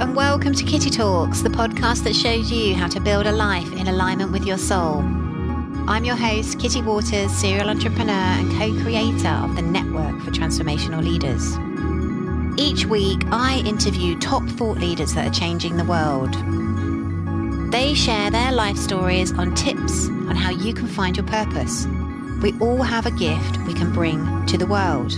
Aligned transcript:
and 0.00 0.16
welcome 0.16 0.54
to 0.54 0.64
Kitty 0.64 0.88
Talks, 0.88 1.42
the 1.42 1.50
podcast 1.50 2.04
that 2.04 2.16
shows 2.16 2.50
you 2.50 2.74
how 2.74 2.88
to 2.88 2.98
build 2.98 3.26
a 3.26 3.32
life 3.32 3.70
in 3.74 3.86
alignment 3.86 4.32
with 4.32 4.46
your 4.46 4.56
soul. 4.56 5.00
I'm 5.86 6.06
your 6.06 6.16
host, 6.16 6.58
Kitty 6.58 6.80
Waters, 6.80 7.30
serial 7.30 7.68
entrepreneur 7.68 8.10
and 8.10 8.50
co 8.52 8.82
creator 8.82 9.28
of 9.28 9.56
the 9.56 9.60
Network 9.60 10.22
for 10.22 10.30
Transformational 10.30 11.04
Leaders. 11.04 11.54
Each 12.58 12.86
week, 12.86 13.20
I 13.30 13.62
interview 13.66 14.18
top 14.18 14.42
thought 14.48 14.78
leaders 14.78 15.12
that 15.12 15.26
are 15.26 15.38
changing 15.38 15.76
the 15.76 15.84
world. 15.84 16.32
They 17.70 17.92
share 17.92 18.30
their 18.30 18.52
life 18.52 18.78
stories 18.78 19.34
on 19.34 19.54
tips 19.54 20.08
on 20.08 20.34
how 20.34 20.50
you 20.50 20.72
can 20.72 20.86
find 20.86 21.14
your 21.14 21.26
purpose. 21.26 21.86
We 22.40 22.58
all 22.58 22.82
have 22.82 23.04
a 23.04 23.10
gift 23.10 23.58
we 23.66 23.74
can 23.74 23.92
bring 23.92 24.46
to 24.46 24.56
the 24.56 24.66
world. 24.66 25.10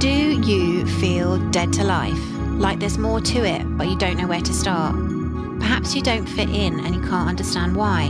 Do 0.00 0.10
you 0.10 0.86
feel 0.86 1.38
dead 1.50 1.72
to 1.74 1.84
life? 1.84 2.37
Like 2.58 2.80
there's 2.80 2.98
more 2.98 3.20
to 3.20 3.44
it, 3.44 3.62
but 3.78 3.86
you 3.86 3.96
don't 3.96 4.18
know 4.18 4.26
where 4.26 4.40
to 4.40 4.52
start? 4.52 4.96
Perhaps 5.60 5.94
you 5.94 6.02
don't 6.02 6.26
fit 6.26 6.50
in 6.50 6.80
and 6.80 6.92
you 6.92 7.00
can't 7.00 7.28
understand 7.28 7.76
why. 7.76 8.08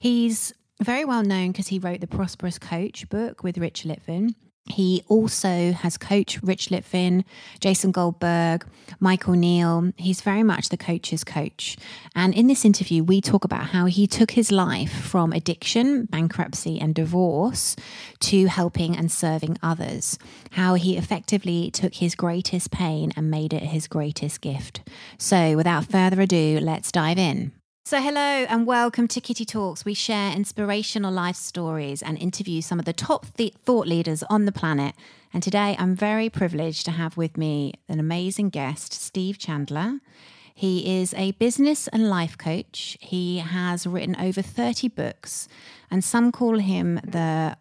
He's 0.00 0.52
very 0.82 1.04
well 1.04 1.22
known 1.22 1.52
because 1.52 1.68
he 1.68 1.78
wrote 1.78 2.00
the 2.00 2.08
Prosperous 2.08 2.58
Coach 2.58 3.08
book 3.08 3.44
with 3.44 3.56
Rich 3.56 3.84
Litvin. 3.84 4.34
He 4.70 5.02
also 5.08 5.72
has 5.72 5.96
coached 5.96 6.40
Rich 6.42 6.68
Litvin, 6.68 7.24
Jason 7.60 7.90
Goldberg, 7.90 8.66
Michael 9.00 9.34
Neill. 9.34 9.92
He's 9.96 10.20
very 10.20 10.42
much 10.42 10.68
the 10.68 10.76
coach's 10.76 11.24
coach. 11.24 11.76
And 12.14 12.34
in 12.34 12.46
this 12.46 12.64
interview, 12.64 13.02
we 13.02 13.20
talk 13.20 13.44
about 13.44 13.68
how 13.68 13.86
he 13.86 14.06
took 14.06 14.32
his 14.32 14.52
life 14.52 14.92
from 14.92 15.32
addiction, 15.32 16.04
bankruptcy, 16.06 16.80
and 16.80 16.94
divorce 16.94 17.76
to 18.20 18.46
helping 18.46 18.96
and 18.96 19.10
serving 19.10 19.58
others. 19.62 20.18
How 20.52 20.74
he 20.74 20.96
effectively 20.96 21.70
took 21.70 21.94
his 21.94 22.14
greatest 22.14 22.70
pain 22.70 23.12
and 23.16 23.30
made 23.30 23.52
it 23.52 23.64
his 23.64 23.86
greatest 23.86 24.40
gift. 24.40 24.80
So, 25.18 25.56
without 25.56 25.86
further 25.86 26.20
ado, 26.20 26.60
let's 26.60 26.92
dive 26.92 27.18
in. 27.18 27.52
So, 27.88 28.02
hello 28.02 28.20
and 28.20 28.66
welcome 28.66 29.08
to 29.08 29.18
Kitty 29.18 29.46
Talks. 29.46 29.86
We 29.86 29.94
share 29.94 30.36
inspirational 30.36 31.10
life 31.10 31.36
stories 31.36 32.02
and 32.02 32.18
interview 32.18 32.60
some 32.60 32.78
of 32.78 32.84
the 32.84 32.92
top 32.92 33.24
th- 33.38 33.54
thought 33.64 33.86
leaders 33.86 34.22
on 34.24 34.44
the 34.44 34.52
planet. 34.52 34.94
And 35.32 35.42
today 35.42 35.74
I'm 35.78 35.94
very 35.96 36.28
privileged 36.28 36.84
to 36.84 36.90
have 36.90 37.16
with 37.16 37.38
me 37.38 37.72
an 37.88 37.98
amazing 37.98 38.50
guest, 38.50 38.92
Steve 38.92 39.38
Chandler. 39.38 40.00
He 40.54 41.00
is 41.00 41.14
a 41.14 41.30
business 41.30 41.88
and 41.88 42.10
life 42.10 42.36
coach. 42.36 42.98
He 43.00 43.38
has 43.38 43.86
written 43.86 44.16
over 44.20 44.42
30 44.42 44.88
books, 44.88 45.48
and 45.90 46.04
some 46.04 46.30
call 46.30 46.58
him 46.58 46.96
the 46.96 47.56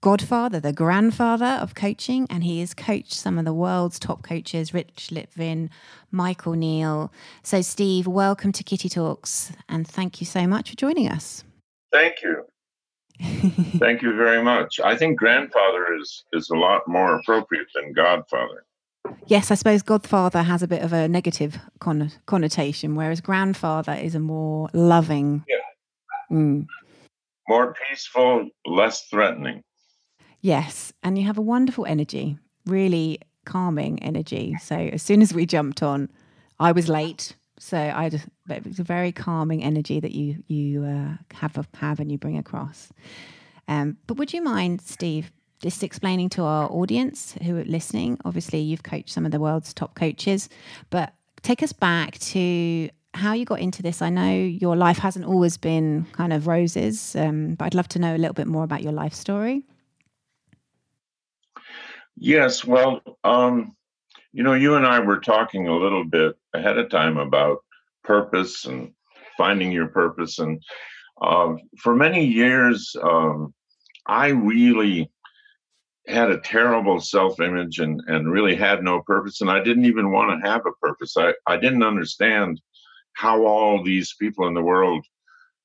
godfather, 0.00 0.60
the 0.60 0.72
grandfather 0.72 1.58
of 1.60 1.74
coaching, 1.74 2.26
and 2.30 2.42
he 2.42 2.60
has 2.60 2.72
coached 2.72 3.12
some 3.12 3.38
of 3.38 3.44
the 3.44 3.52
world's 3.52 3.98
top 3.98 4.22
coaches, 4.22 4.72
Rich 4.72 5.10
Litvin, 5.12 5.68
Michael 6.10 6.54
Neill. 6.54 7.12
So, 7.42 7.60
Steve, 7.60 8.06
welcome 8.06 8.52
to 8.52 8.64
Kitty 8.64 8.88
Talks, 8.88 9.52
and 9.68 9.86
thank 9.86 10.20
you 10.20 10.26
so 10.26 10.46
much 10.46 10.70
for 10.70 10.76
joining 10.76 11.08
us. 11.08 11.44
Thank 11.92 12.22
you. 12.22 12.44
thank 13.78 14.00
you 14.00 14.16
very 14.16 14.42
much. 14.42 14.80
I 14.82 14.96
think 14.96 15.18
grandfather 15.18 15.94
is 15.94 16.24
is 16.32 16.48
a 16.48 16.56
lot 16.56 16.88
more 16.88 17.16
appropriate 17.16 17.66
than 17.74 17.92
godfather. 17.92 18.64
Yes, 19.26 19.50
I 19.50 19.54
suppose 19.54 19.82
godfather 19.82 20.42
has 20.42 20.62
a 20.62 20.68
bit 20.68 20.82
of 20.82 20.94
a 20.94 21.08
negative 21.08 21.58
con- 21.80 22.12
connotation, 22.24 22.94
whereas 22.94 23.20
grandfather 23.20 23.92
is 23.92 24.14
a 24.14 24.20
more 24.20 24.70
loving. 24.72 25.44
Yeah. 25.48 26.36
Mm. 26.36 26.66
More 27.48 27.74
peaceful, 27.88 28.48
less 28.64 29.06
threatening. 29.08 29.62
Yes, 30.40 30.92
and 31.02 31.18
you 31.18 31.24
have 31.26 31.38
a 31.38 31.42
wonderful 31.42 31.86
energy, 31.86 32.38
really 32.66 33.20
calming 33.44 34.02
energy. 34.02 34.56
So 34.60 34.76
as 34.76 35.02
soon 35.02 35.22
as 35.22 35.34
we 35.34 35.46
jumped 35.46 35.82
on, 35.82 36.08
I 36.58 36.72
was 36.72 36.88
late, 36.88 37.36
so 37.58 37.76
I 37.78 38.08
just 38.08 38.26
it 38.48 38.66
was 38.66 38.78
a 38.78 38.84
very 38.84 39.12
calming 39.12 39.62
energy 39.62 40.00
that 40.00 40.12
you 40.12 40.42
you 40.46 40.84
uh, 40.84 41.16
have 41.34 41.66
have 41.74 42.00
and 42.00 42.10
you 42.10 42.18
bring 42.18 42.38
across. 42.38 42.90
Um, 43.68 43.98
but 44.06 44.16
would 44.16 44.32
you 44.32 44.42
mind, 44.42 44.80
Steve, 44.80 45.30
just 45.62 45.82
explaining 45.82 46.28
to 46.30 46.42
our 46.42 46.70
audience 46.70 47.34
who 47.42 47.58
are 47.58 47.64
listening? 47.64 48.18
Obviously, 48.24 48.60
you've 48.60 48.82
coached 48.82 49.10
some 49.10 49.26
of 49.26 49.32
the 49.32 49.40
world's 49.40 49.74
top 49.74 49.94
coaches, 49.94 50.48
but 50.88 51.12
take 51.42 51.62
us 51.62 51.72
back 51.72 52.18
to 52.18 52.88
how 53.14 53.32
you 53.32 53.44
got 53.44 53.60
into 53.60 53.82
this. 53.82 54.00
I 54.02 54.08
know 54.08 54.32
your 54.32 54.76
life 54.76 54.98
hasn't 54.98 55.24
always 55.24 55.56
been 55.56 56.06
kind 56.12 56.32
of 56.32 56.46
roses, 56.46 57.14
um, 57.16 57.54
but 57.54 57.66
I'd 57.66 57.74
love 57.74 57.88
to 57.88 57.98
know 57.98 58.14
a 58.14 58.18
little 58.18 58.34
bit 58.34 58.46
more 58.46 58.64
about 58.64 58.82
your 58.82 58.92
life 58.92 59.14
story. 59.14 59.64
Yes, 62.22 62.66
well, 62.66 63.00
um, 63.24 63.74
you 64.34 64.42
know, 64.42 64.52
you 64.52 64.74
and 64.74 64.86
I 64.86 65.00
were 65.00 65.20
talking 65.20 65.68
a 65.68 65.76
little 65.76 66.04
bit 66.04 66.36
ahead 66.52 66.76
of 66.76 66.90
time 66.90 67.16
about 67.16 67.64
purpose 68.04 68.66
and 68.66 68.92
finding 69.38 69.72
your 69.72 69.88
purpose. 69.88 70.38
And 70.38 70.62
uh, 71.22 71.54
for 71.78 71.96
many 71.96 72.26
years, 72.26 72.94
um, 73.02 73.54
I 74.06 74.28
really 74.28 75.10
had 76.08 76.30
a 76.30 76.40
terrible 76.40 77.00
self 77.00 77.40
image 77.40 77.78
and, 77.78 78.02
and 78.06 78.30
really 78.30 78.54
had 78.54 78.82
no 78.82 79.00
purpose. 79.00 79.40
And 79.40 79.50
I 79.50 79.62
didn't 79.62 79.86
even 79.86 80.12
want 80.12 80.42
to 80.42 80.46
have 80.46 80.66
a 80.66 80.86
purpose. 80.86 81.16
I, 81.16 81.32
I 81.46 81.56
didn't 81.56 81.82
understand 81.82 82.60
how 83.14 83.46
all 83.46 83.82
these 83.82 84.14
people 84.20 84.46
in 84.46 84.52
the 84.52 84.60
world 84.60 85.06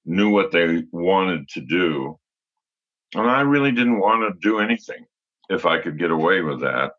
knew 0.06 0.30
what 0.30 0.54
they 0.54 0.86
wanted 0.94 1.50
to 1.50 1.60
do. 1.60 2.18
And 3.14 3.30
I 3.30 3.42
really 3.42 3.74
didn't 3.74 4.00
want 4.00 4.22
to 4.22 4.40
do 4.40 4.60
anything 4.60 5.06
if 5.50 5.66
I 5.66 5.80
could 5.80 6.00
get 6.00 6.12
away 6.12 6.42
with 6.42 6.62
that. 6.62 6.94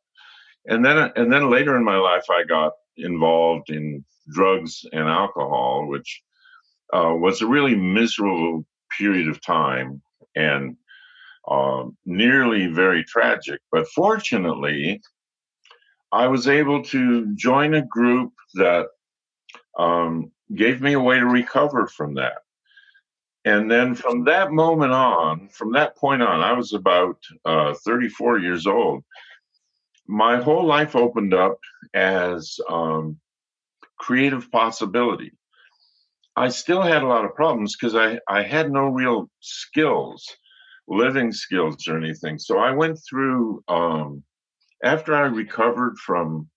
And 0.67 0.85
then 0.85 1.13
and 1.17 1.33
then 1.33 1.51
later 1.51 1.77
in 1.77 1.85
my 1.85 1.97
life, 1.97 2.25
I 2.31 2.45
got 2.45 2.73
involved 2.97 3.71
in 3.71 4.05
drugs 4.33 4.85
and 4.93 5.09
alcohol, 5.09 5.87
which 5.87 6.23
uh, 6.93 7.15
was 7.15 7.41
a 7.41 7.47
really 7.47 7.75
miserable 7.75 8.65
period 8.99 9.29
of 9.29 9.41
time 9.41 10.03
and 10.35 10.77
uh, 11.49 11.85
nearly 12.05 12.67
very 12.67 13.05
tragic. 13.05 13.61
But 13.71 13.89
fortunately, 13.89 15.01
I 16.13 16.27
was 16.29 16.49
able 16.49 16.83
to 16.85 17.35
join 17.37 17.75
a 17.75 17.87
group 17.87 18.33
that 18.55 18.87
um, 19.79 20.33
gave 20.55 20.81
me 20.81 20.95
a 20.95 21.01
way 21.01 21.19
to 21.19 21.27
recover 21.27 21.87
from 21.87 22.15
that. 22.15 22.39
And 23.47 23.71
then 23.71 23.95
from 23.95 24.25
that 24.25 24.53
moment 24.53 24.93
on, 24.93 25.49
from 25.51 25.73
that 25.73 25.97
point 25.97 26.23
on, 26.23 26.43
I 26.43 26.53
was 26.53 26.75
about 26.75 27.19
uh, 27.47 27.75
34 27.85 28.41
years 28.41 28.67
old. 28.67 29.05
My 30.09 30.43
whole 30.43 30.67
life 30.67 30.97
opened 30.97 31.33
up 31.35 31.59
as 31.95 32.59
um, 32.69 33.19
creative 33.99 34.51
possibility. 34.51 35.33
I 36.37 36.49
still 36.51 36.83
had 36.83 37.03
a 37.03 37.07
lot 37.07 37.25
of 37.25 37.35
problems 37.35 37.77
because 37.77 37.95
I, 37.95 38.19
I 38.29 38.43
had 38.43 38.71
no 38.73 38.89
real 38.89 39.31
skills. 39.41 40.27
living 40.89 41.33
skills 41.33 41.89
or 41.89 41.97
anything. 41.97 42.39
So 42.39 42.59
I 42.59 42.73
went 42.73 42.99
through 43.09 43.63
um, 43.69 44.23
after 44.85 45.15
I 45.15 45.23
recovered 45.23 45.99
from 45.99 46.49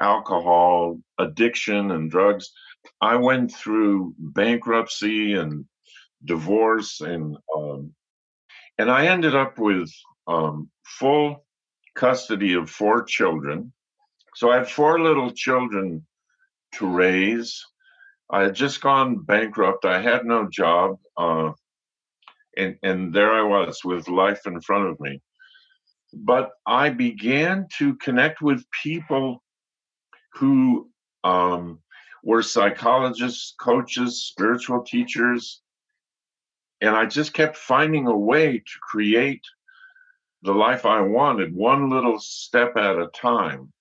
alcohol 0.00 1.00
addiction 1.18 1.90
and 1.92 2.10
drugs. 2.10 2.50
I 3.00 3.16
went 3.16 3.52
through 3.52 4.14
bankruptcy 4.18 5.34
and 5.34 5.64
divorce 6.24 7.00
and 7.00 7.36
um, 7.56 7.92
and 8.78 8.90
I 8.90 9.06
ended 9.06 9.34
up 9.34 9.58
with 9.58 9.90
um, 10.26 10.70
full 10.84 11.44
custody 11.94 12.54
of 12.54 12.70
four 12.70 13.02
children. 13.02 13.72
So 14.36 14.50
I 14.50 14.58
had 14.58 14.68
four 14.68 15.00
little 15.00 15.32
children 15.32 16.06
to 16.74 16.86
raise. 16.86 17.64
I 18.30 18.42
had 18.42 18.54
just 18.54 18.80
gone 18.80 19.18
bankrupt. 19.24 19.84
I 19.84 20.00
had 20.00 20.24
no 20.24 20.48
job. 20.48 20.98
Uh, 21.16 21.52
and, 22.56 22.76
and 22.82 23.12
there 23.12 23.32
I 23.32 23.42
was 23.42 23.80
with 23.84 24.08
life 24.08 24.46
in 24.46 24.60
front 24.60 24.90
of 24.90 25.00
me. 25.00 25.20
But 26.12 26.50
I 26.66 26.90
began 26.90 27.66
to 27.78 27.96
connect 27.96 28.40
with 28.40 28.64
people 28.82 29.42
who 30.34 30.88
um, 31.24 31.80
were 32.22 32.42
psychologists, 32.42 33.54
coaches, 33.60 34.24
spiritual 34.24 34.84
teachers. 34.84 35.62
And 36.80 36.94
I 36.94 37.06
just 37.06 37.32
kept 37.32 37.56
finding 37.56 38.06
a 38.06 38.16
way 38.16 38.58
to 38.58 38.78
create 38.80 39.42
the 40.42 40.54
life 40.54 40.86
I 40.86 41.00
wanted, 41.00 41.54
one 41.54 41.90
little 41.90 42.18
step 42.20 42.76
at 42.76 42.98
a 42.98 43.08
time. 43.08 43.72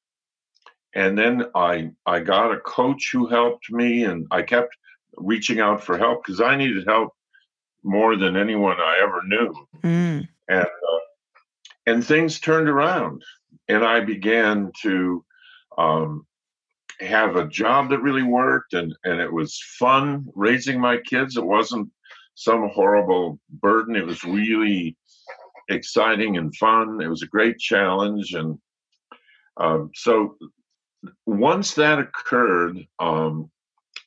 And 0.95 1.17
then 1.17 1.45
I 1.53 1.91
I 2.05 2.21
got 2.21 2.53
a 2.53 2.59
coach 2.59 3.11
who 3.11 3.27
helped 3.27 3.71
me, 3.71 4.03
and 4.03 4.25
I 4.31 4.41
kept 4.41 4.75
reaching 5.15 5.59
out 5.59 5.83
for 5.83 5.97
help 5.97 6.23
because 6.23 6.41
I 6.41 6.55
needed 6.55 6.87
help 6.87 7.13
more 7.83 8.15
than 8.15 8.35
anyone 8.35 8.77
I 8.79 8.97
ever 9.03 9.21
knew. 9.23 9.67
Mm. 9.83 10.27
And 10.47 10.65
uh, 10.65 10.99
and 11.85 12.05
things 12.05 12.39
turned 12.39 12.67
around, 12.67 13.23
and 13.67 13.83
I 13.83 13.99
began 13.99 14.71
to 14.81 15.23
um, 15.77 16.25
have 16.99 17.35
a 17.35 17.47
job 17.47 17.89
that 17.89 18.01
really 18.01 18.23
worked, 18.23 18.73
and 18.73 18.95
and 19.03 19.19
it 19.19 19.31
was 19.31 19.61
fun 19.77 20.25
raising 20.33 20.79
my 20.79 20.97
kids. 20.97 21.37
It 21.37 21.45
wasn't 21.45 21.91
some 22.37 22.69
horrible 22.69 23.39
burden. 23.49 23.95
It 23.95 24.05
was 24.05 24.23
really 24.23 24.95
exciting 25.69 26.37
and 26.37 26.55
fun. 26.55 27.01
It 27.01 27.07
was 27.07 27.23
a 27.23 27.27
great 27.27 27.57
challenge, 27.57 28.33
and 28.33 28.59
um, 29.57 29.89
so 29.95 30.37
once 31.25 31.73
that 31.73 31.97
occurred, 31.97 32.77
um, 32.99 33.49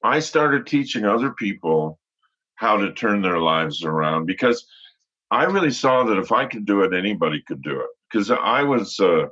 I 0.04 0.20
started 0.20 0.66
teaching 0.66 1.04
other 1.04 1.32
people 1.32 1.98
how 2.54 2.76
to 2.76 2.92
turn 2.92 3.20
their 3.20 3.40
lives 3.40 3.84
around 3.84 4.26
because 4.26 4.64
I 5.32 5.44
really 5.44 5.72
saw 5.72 6.04
that 6.04 6.18
if 6.18 6.30
I 6.30 6.46
could 6.46 6.66
do 6.66 6.82
it, 6.82 6.94
anybody 6.94 7.42
could 7.46 7.62
do 7.62 7.80
it. 7.80 7.88
Because 8.10 8.30
I 8.30 8.62
was 8.62 9.00
uh, 9.00 9.26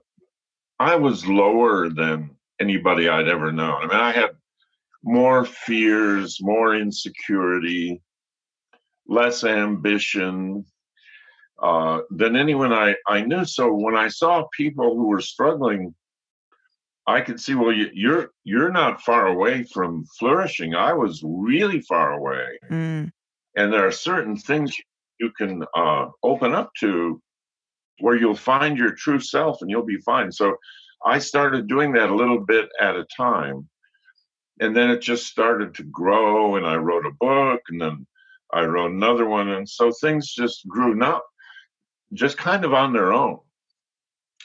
I 0.80 0.96
was 0.96 1.24
lower 1.24 1.88
than 1.88 2.30
anybody 2.60 3.08
I'd 3.08 3.28
ever 3.28 3.52
known. 3.52 3.82
I 3.82 3.86
mean, 3.86 3.96
I 3.96 4.12
had 4.12 4.30
more 5.04 5.44
fears, 5.44 6.38
more 6.40 6.74
insecurity, 6.74 8.02
less 9.08 9.44
ambition, 9.44 10.64
uh, 11.62 12.00
than 12.10 12.36
anyone 12.36 12.72
I, 12.72 12.94
I 13.06 13.22
knew. 13.22 13.44
So 13.44 13.72
when 13.72 13.96
I 13.96 14.08
saw 14.08 14.46
people 14.56 14.94
who 14.94 15.08
were 15.08 15.20
struggling, 15.20 15.94
I 17.06 17.22
could 17.22 17.40
see, 17.40 17.54
well, 17.54 17.72
you, 17.72 17.88
you're 17.94 18.30
you're 18.44 18.70
not 18.70 19.00
far 19.00 19.28
away 19.28 19.64
from 19.64 20.04
flourishing. 20.18 20.74
I 20.74 20.92
was 20.92 21.22
really 21.24 21.80
far 21.80 22.12
away, 22.12 22.58
mm. 22.70 23.10
and 23.56 23.72
there 23.72 23.86
are 23.86 23.90
certain 23.90 24.36
things 24.36 24.76
you 25.18 25.32
can 25.36 25.64
uh, 25.74 26.06
open 26.22 26.54
up 26.54 26.70
to 26.80 27.20
where 28.00 28.14
you'll 28.14 28.36
find 28.36 28.76
your 28.76 28.92
true 28.92 29.20
self, 29.20 29.62
and 29.62 29.70
you'll 29.70 29.86
be 29.86 29.98
fine. 30.02 30.30
So 30.30 30.54
I 31.04 31.18
started 31.18 31.66
doing 31.66 31.92
that 31.92 32.10
a 32.10 32.14
little 32.14 32.40
bit 32.40 32.68
at 32.78 32.94
a 32.94 33.06
time, 33.16 33.66
and 34.60 34.76
then 34.76 34.90
it 34.90 35.00
just 35.00 35.26
started 35.26 35.74
to 35.76 35.84
grow. 35.84 36.56
And 36.56 36.66
I 36.66 36.76
wrote 36.76 37.06
a 37.06 37.16
book, 37.18 37.62
and 37.70 37.80
then 37.80 38.06
I 38.52 38.64
wrote 38.64 38.92
another 38.92 39.26
one, 39.26 39.48
and 39.48 39.68
so 39.68 39.90
things 39.90 40.32
just 40.32 40.66
grew. 40.68 40.94
Not 40.94 41.22
just 42.12 42.38
kind 42.38 42.64
of 42.64 42.72
on 42.72 42.92
their 42.92 43.12
own. 43.12 43.38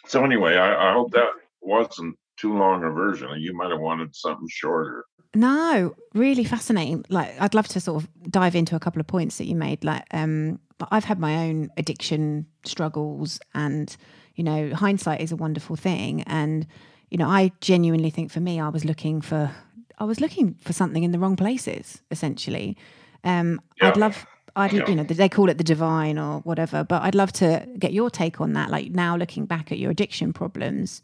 So 0.07 0.23
anyway, 0.23 0.57
I, 0.57 0.89
I 0.89 0.93
hope 0.93 1.11
that 1.11 1.29
wasn't 1.61 2.17
too 2.37 2.57
long 2.57 2.83
a 2.83 2.89
version. 2.89 3.29
You 3.39 3.55
might 3.55 3.71
have 3.71 3.79
wanted 3.79 4.15
something 4.15 4.47
shorter. 4.49 5.05
No, 5.35 5.95
really 6.13 6.43
fascinating. 6.43 7.05
Like 7.09 7.33
I'd 7.39 7.53
love 7.53 7.67
to 7.69 7.79
sort 7.79 8.03
of 8.03 8.09
dive 8.29 8.55
into 8.55 8.75
a 8.75 8.79
couple 8.79 8.99
of 8.99 9.07
points 9.07 9.37
that 9.37 9.45
you 9.45 9.55
made. 9.55 9.83
Like 9.83 10.05
um 10.11 10.59
I've 10.91 11.05
had 11.05 11.19
my 11.19 11.47
own 11.47 11.69
addiction 11.77 12.45
struggles 12.65 13.39
and 13.55 13.95
you 14.35 14.43
know, 14.43 14.73
hindsight 14.73 15.21
is 15.21 15.31
a 15.31 15.35
wonderful 15.35 15.75
thing 15.75 16.23
and 16.23 16.67
you 17.09 17.17
know, 17.17 17.27
I 17.27 17.51
genuinely 17.61 18.09
think 18.09 18.31
for 18.31 18.39
me 18.39 18.59
I 18.59 18.69
was 18.69 18.85
looking 18.85 19.21
for 19.21 19.51
I 19.97 20.03
was 20.03 20.19
looking 20.19 20.55
for 20.61 20.73
something 20.73 21.03
in 21.03 21.11
the 21.11 21.19
wrong 21.19 21.35
places 21.35 22.01
essentially. 22.11 22.77
Um 23.23 23.61
yeah. 23.81 23.89
I'd 23.89 23.97
love 23.97 24.25
I'd, 24.55 24.71
you 24.71 24.95
know, 24.95 25.03
they 25.03 25.29
call 25.29 25.49
it 25.49 25.57
the 25.57 25.63
divine 25.63 26.19
or 26.19 26.41
whatever, 26.41 26.83
but 26.83 27.01
I'd 27.01 27.15
love 27.15 27.31
to 27.33 27.67
get 27.79 27.91
your 27.91 28.09
take 28.09 28.39
on 28.39 28.53
that. 28.53 28.69
Like 28.69 28.91
now, 28.91 29.17
looking 29.17 29.45
back 29.45 29.71
at 29.71 29.79
your 29.79 29.89
addiction 29.89 30.31
problems, 30.31 31.01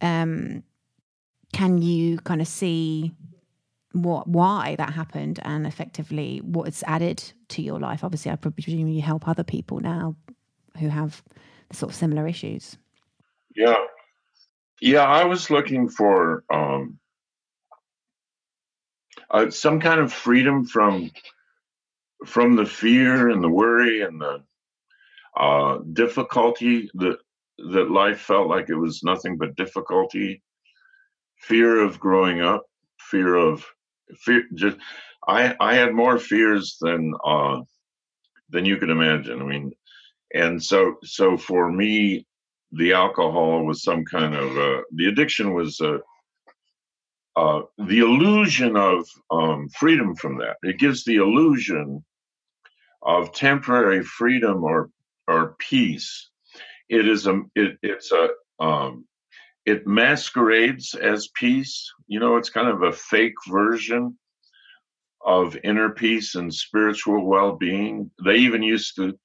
um, 0.00 0.62
can 1.52 1.82
you 1.82 2.18
kind 2.18 2.40
of 2.40 2.48
see 2.48 3.12
what 3.92 4.26
why 4.26 4.74
that 4.76 4.92
happened 4.92 5.38
and 5.42 5.66
effectively 5.66 6.40
what 6.42 6.68
it's 6.68 6.82
added 6.86 7.22
to 7.48 7.62
your 7.62 7.78
life? 7.78 8.02
Obviously, 8.02 8.32
I 8.32 8.36
presume 8.36 8.88
you 8.88 9.02
help 9.02 9.28
other 9.28 9.44
people 9.44 9.80
now 9.80 10.16
who 10.78 10.88
have 10.88 11.22
sort 11.72 11.90
of 11.90 11.96
similar 11.96 12.26
issues. 12.26 12.78
Yeah, 13.54 13.84
yeah. 14.80 15.04
I 15.04 15.24
was 15.24 15.50
looking 15.50 15.90
for 15.90 16.42
um, 16.50 16.98
uh, 19.30 19.50
some 19.50 19.78
kind 19.80 20.00
of 20.00 20.10
freedom 20.10 20.64
from 20.64 21.10
from 22.26 22.56
the 22.56 22.66
fear 22.66 23.28
and 23.28 23.42
the 23.42 23.48
worry 23.48 24.02
and 24.02 24.20
the 24.20 24.42
uh, 25.36 25.78
difficulty 25.92 26.90
that 26.94 27.18
that 27.58 27.90
life 27.90 28.20
felt 28.20 28.48
like 28.48 28.68
it 28.68 28.76
was 28.76 29.02
nothing 29.02 29.36
but 29.36 29.56
difficulty, 29.56 30.42
fear 31.38 31.80
of 31.80 31.98
growing 31.98 32.40
up, 32.40 32.64
fear 32.98 33.34
of 33.34 33.64
fear. 34.16 34.44
Just 34.54 34.78
I 35.26 35.54
I 35.60 35.74
had 35.74 35.94
more 35.94 36.18
fears 36.18 36.76
than 36.80 37.14
uh, 37.24 37.60
than 38.50 38.64
you 38.64 38.76
can 38.78 38.90
imagine. 38.90 39.40
I 39.40 39.44
mean, 39.44 39.72
and 40.34 40.62
so 40.62 40.96
so 41.04 41.36
for 41.36 41.70
me, 41.70 42.26
the 42.72 42.92
alcohol 42.92 43.64
was 43.64 43.82
some 43.82 44.04
kind 44.04 44.34
of 44.34 44.58
uh, 44.58 44.82
the 44.92 45.06
addiction 45.06 45.54
was 45.54 45.80
a. 45.80 46.00
Uh, 47.36 47.62
the 47.86 48.00
illusion 48.00 48.76
of 48.76 49.06
um, 49.30 49.68
freedom 49.68 50.12
from 50.16 50.38
that. 50.38 50.56
It 50.64 50.80
gives 50.80 51.04
the 51.04 51.16
illusion 51.16 52.04
of 53.02 53.32
temporary 53.32 54.02
freedom 54.02 54.64
or 54.64 54.90
or 55.26 55.56
peace. 55.58 56.30
It 56.88 57.06
is 57.06 57.26
a 57.26 57.42
it, 57.54 57.78
it's 57.82 58.12
a 58.12 58.28
um, 58.62 59.06
it 59.66 59.86
masquerades 59.86 60.94
as 60.94 61.28
peace. 61.34 61.92
You 62.06 62.20
know, 62.20 62.36
it's 62.36 62.50
kind 62.50 62.68
of 62.68 62.82
a 62.82 62.92
fake 62.92 63.34
version 63.48 64.18
of 65.24 65.56
inner 65.62 65.90
peace 65.90 66.34
and 66.34 66.52
spiritual 66.52 67.26
well-being. 67.26 68.10
They 68.24 68.36
even 68.36 68.62
used 68.62 68.96
to 68.96 69.18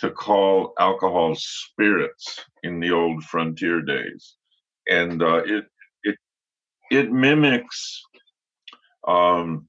to 0.00 0.10
call 0.10 0.74
alcohol 0.78 1.34
spirits 1.36 2.44
in 2.62 2.80
the 2.80 2.90
old 2.90 3.24
frontier 3.24 3.80
days, 3.80 4.36
and 4.88 5.22
uh, 5.22 5.42
it 5.44 5.64
it 6.04 6.16
it 6.90 7.10
mimics 7.10 8.02
um, 9.08 9.66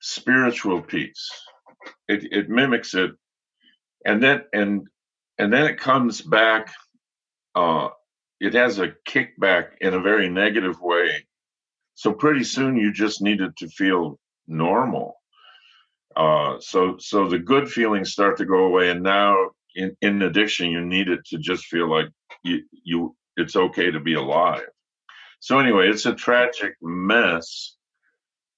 spiritual 0.00 0.80
peace 0.80 1.28
it, 2.08 2.32
it 2.32 2.48
mimics 2.48 2.94
it. 2.94 3.12
And 4.04 4.22
then 4.22 4.42
and 4.52 4.86
and 5.38 5.52
then 5.52 5.66
it 5.66 5.78
comes 5.78 6.20
back 6.20 6.72
uh 7.54 7.88
it 8.40 8.54
has 8.54 8.78
a 8.78 8.92
kickback 9.08 9.70
in 9.80 9.94
a 9.94 10.00
very 10.00 10.28
negative 10.28 10.80
way. 10.80 11.26
So 11.94 12.12
pretty 12.12 12.44
soon 12.44 12.76
you 12.76 12.92
just 12.92 13.20
needed 13.22 13.56
to 13.58 13.68
feel 13.68 14.18
normal. 14.46 15.14
Uh 16.16 16.58
so 16.60 16.96
so 16.98 17.28
the 17.28 17.38
good 17.38 17.70
feelings 17.70 18.12
start 18.12 18.38
to 18.38 18.44
go 18.46 18.64
away 18.64 18.90
and 18.90 19.02
now 19.02 19.34
in, 19.74 19.96
in 20.00 20.22
addiction 20.22 20.70
you 20.70 20.84
need 20.84 21.08
it 21.08 21.24
to 21.26 21.38
just 21.38 21.66
feel 21.66 21.90
like 21.90 22.08
you 22.44 22.62
you 22.84 23.16
it's 23.36 23.56
okay 23.56 23.90
to 23.90 24.00
be 24.00 24.14
alive. 24.14 24.66
So 25.40 25.58
anyway 25.58 25.88
it's 25.88 26.06
a 26.06 26.14
tragic 26.14 26.74
mess 26.80 27.76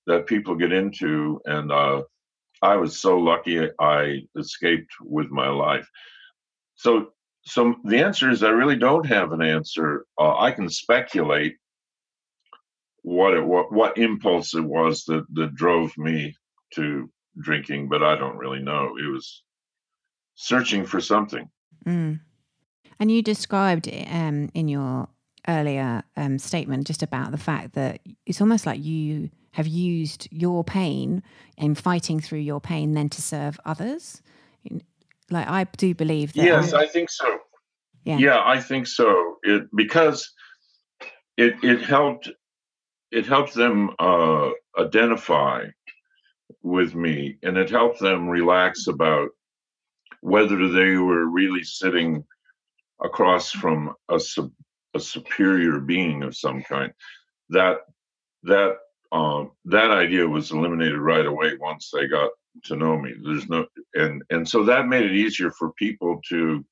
that 0.06 0.26
people 0.26 0.54
get 0.54 0.72
into 0.72 1.40
and 1.44 1.72
uh 1.72 2.02
I 2.62 2.76
was 2.76 2.98
so 2.98 3.18
lucky 3.18 3.68
I 3.78 4.22
escaped 4.36 4.92
with 5.00 5.30
my 5.30 5.48
life. 5.48 5.88
So, 6.74 7.12
so 7.42 7.74
the 7.84 8.02
answer 8.02 8.30
is 8.30 8.42
I 8.42 8.50
really 8.50 8.76
don't 8.76 9.06
have 9.06 9.32
an 9.32 9.42
answer. 9.42 10.06
Uh, 10.18 10.36
I 10.36 10.52
can 10.52 10.68
speculate 10.68 11.56
what 13.02 13.32
it 13.32 13.44
what 13.44 13.72
what 13.72 13.96
impulse 13.96 14.54
it 14.54 14.64
was 14.64 15.04
that 15.04 15.24
that 15.32 15.54
drove 15.54 15.96
me 15.96 16.36
to 16.74 17.10
drinking, 17.40 17.88
but 17.88 18.02
I 18.02 18.16
don't 18.16 18.36
really 18.36 18.60
know. 18.60 18.96
It 18.98 19.10
was 19.10 19.42
searching 20.34 20.84
for 20.84 21.00
something. 21.00 21.48
Mm. 21.86 22.20
And 22.98 23.10
you 23.10 23.22
described 23.22 23.88
um, 23.88 24.50
in 24.52 24.68
your 24.68 25.08
earlier 25.48 26.02
um, 26.16 26.38
statement 26.38 26.86
just 26.86 27.02
about 27.02 27.30
the 27.30 27.38
fact 27.38 27.74
that 27.74 28.00
it's 28.26 28.40
almost 28.40 28.66
like 28.66 28.84
you 28.84 29.30
have 29.52 29.66
used 29.66 30.28
your 30.30 30.62
pain 30.64 31.22
and 31.58 31.76
fighting 31.76 32.20
through 32.20 32.38
your 32.38 32.60
pain 32.60 32.94
then 32.94 33.08
to 33.10 33.22
serve 33.22 33.58
others. 33.64 34.22
Like 35.30 35.48
I 35.48 35.64
do 35.76 35.94
believe 35.94 36.32
that. 36.34 36.44
Yes, 36.44 36.72
I 36.72 36.86
think 36.86 37.10
so. 37.10 37.38
Yeah, 38.04 38.18
yeah 38.18 38.42
I 38.44 38.60
think 38.60 38.86
so. 38.86 39.36
It 39.42 39.64
because 39.74 40.32
it 41.36 41.54
it 41.62 41.82
helped 41.82 42.30
it 43.10 43.26
helped 43.26 43.54
them 43.54 43.90
uh, 43.98 44.50
identify 44.78 45.66
with 46.62 46.94
me, 46.94 47.38
and 47.42 47.56
it 47.56 47.70
helped 47.70 48.00
them 48.00 48.28
relax 48.28 48.86
about 48.86 49.30
whether 50.20 50.68
they 50.68 50.96
were 50.96 51.26
really 51.26 51.62
sitting 51.62 52.24
across 53.02 53.50
from 53.50 53.94
a, 54.08 54.20
a 54.94 55.00
superior 55.00 55.80
being 55.80 56.22
of 56.22 56.36
some 56.36 56.62
kind. 56.62 56.92
That 57.48 57.78
that 58.44 58.76
um, 59.12 59.50
that 59.66 59.90
idea 59.90 60.26
was 60.26 60.50
eliminated 60.50 60.98
right 60.98 61.26
away 61.26 61.56
once 61.60 61.90
they 61.92 62.06
got 62.06 62.30
to 62.64 62.76
know 62.76 62.98
me. 62.98 63.14
There's 63.22 63.48
no 63.48 63.66
and 63.94 64.22
and 64.30 64.48
so 64.48 64.64
that 64.64 64.88
made 64.88 65.04
it 65.04 65.16
easier 65.16 65.50
for 65.50 65.72
people 65.72 66.20
to 66.28 66.64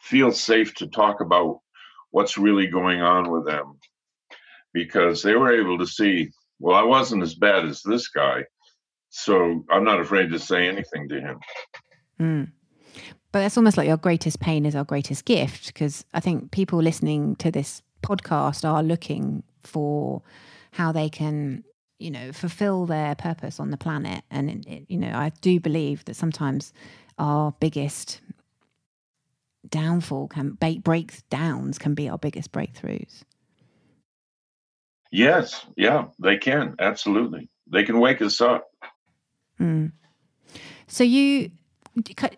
feel 0.00 0.32
safe 0.32 0.74
to 0.76 0.86
talk 0.88 1.20
about 1.20 1.60
what's 2.10 2.38
really 2.38 2.66
going 2.66 3.02
on 3.02 3.30
with 3.30 3.46
them 3.46 3.78
because 4.72 5.22
they 5.22 5.34
were 5.34 5.52
able 5.52 5.78
to 5.78 5.86
see, 5.86 6.30
well, 6.58 6.76
I 6.76 6.82
wasn't 6.82 7.22
as 7.22 7.34
bad 7.34 7.64
as 7.64 7.82
this 7.82 8.08
guy, 8.08 8.44
so 9.10 9.64
I'm 9.70 9.84
not 9.84 10.00
afraid 10.00 10.30
to 10.30 10.38
say 10.38 10.68
anything 10.68 11.08
to 11.08 11.20
him. 11.20 11.40
Mm. 12.20 12.52
But 13.30 13.40
that's 13.40 13.56
almost 13.56 13.76
like 13.76 13.88
your 13.88 13.96
greatest 13.96 14.40
pain 14.40 14.64
is 14.64 14.74
our 14.74 14.84
greatest 14.84 15.24
gift 15.24 15.68
because 15.68 16.04
I 16.14 16.20
think 16.20 16.50
people 16.50 16.80
listening 16.80 17.36
to 17.36 17.50
this 17.50 17.82
podcast 18.02 18.68
are 18.68 18.82
looking 18.82 19.42
for 19.62 20.22
how 20.72 20.92
they 20.92 21.08
can 21.08 21.64
you 21.98 22.10
know 22.10 22.32
fulfill 22.32 22.86
their 22.86 23.14
purpose 23.14 23.60
on 23.60 23.70
the 23.70 23.76
planet. 23.76 24.22
And 24.30 24.66
it, 24.66 24.86
you 24.88 24.98
know 24.98 25.12
i 25.14 25.30
do 25.40 25.60
believe 25.60 26.04
that 26.06 26.14
sometimes 26.14 26.72
our 27.18 27.52
biggest 27.60 28.20
downfall 29.68 30.28
can 30.28 30.52
breakdowns 30.82 31.78
can 31.78 31.94
be 31.94 32.08
our 32.08 32.18
biggest 32.18 32.52
breakthroughs. 32.52 33.22
Yes. 35.10 35.66
Yeah 35.76 36.06
they 36.18 36.36
can. 36.36 36.76
Absolutely. 36.78 37.48
They 37.70 37.84
can 37.84 37.98
wake 37.98 38.22
us 38.22 38.40
up. 38.40 38.68
Mm. 39.60 39.90
so 40.86 41.02
you 41.02 41.50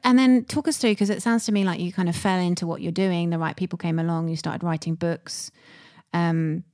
and 0.03 0.19
then 0.19 0.45
talk 0.47 0.67
us 0.67 0.79
through 0.79 0.93
because 0.93 1.11
it 1.11 1.21
sounds 1.21 1.45
to 1.45 1.53
me 1.53 1.65
like 1.65 1.81
you 1.81 1.93
kind 1.93 2.09
of 2.09 2.17
fell 2.17 2.39
into 2.39 2.67
what 2.67 2.81
you're 2.81 2.91
doing 2.91 3.29
the 3.29 3.39
right 3.39 3.57
people 3.57 3.77
came 3.77 3.99
along 3.99 4.29
you 4.29 4.37
started 4.37 4.65
writing 4.65 4.95
books. 4.95 5.51
Um, 6.15 6.65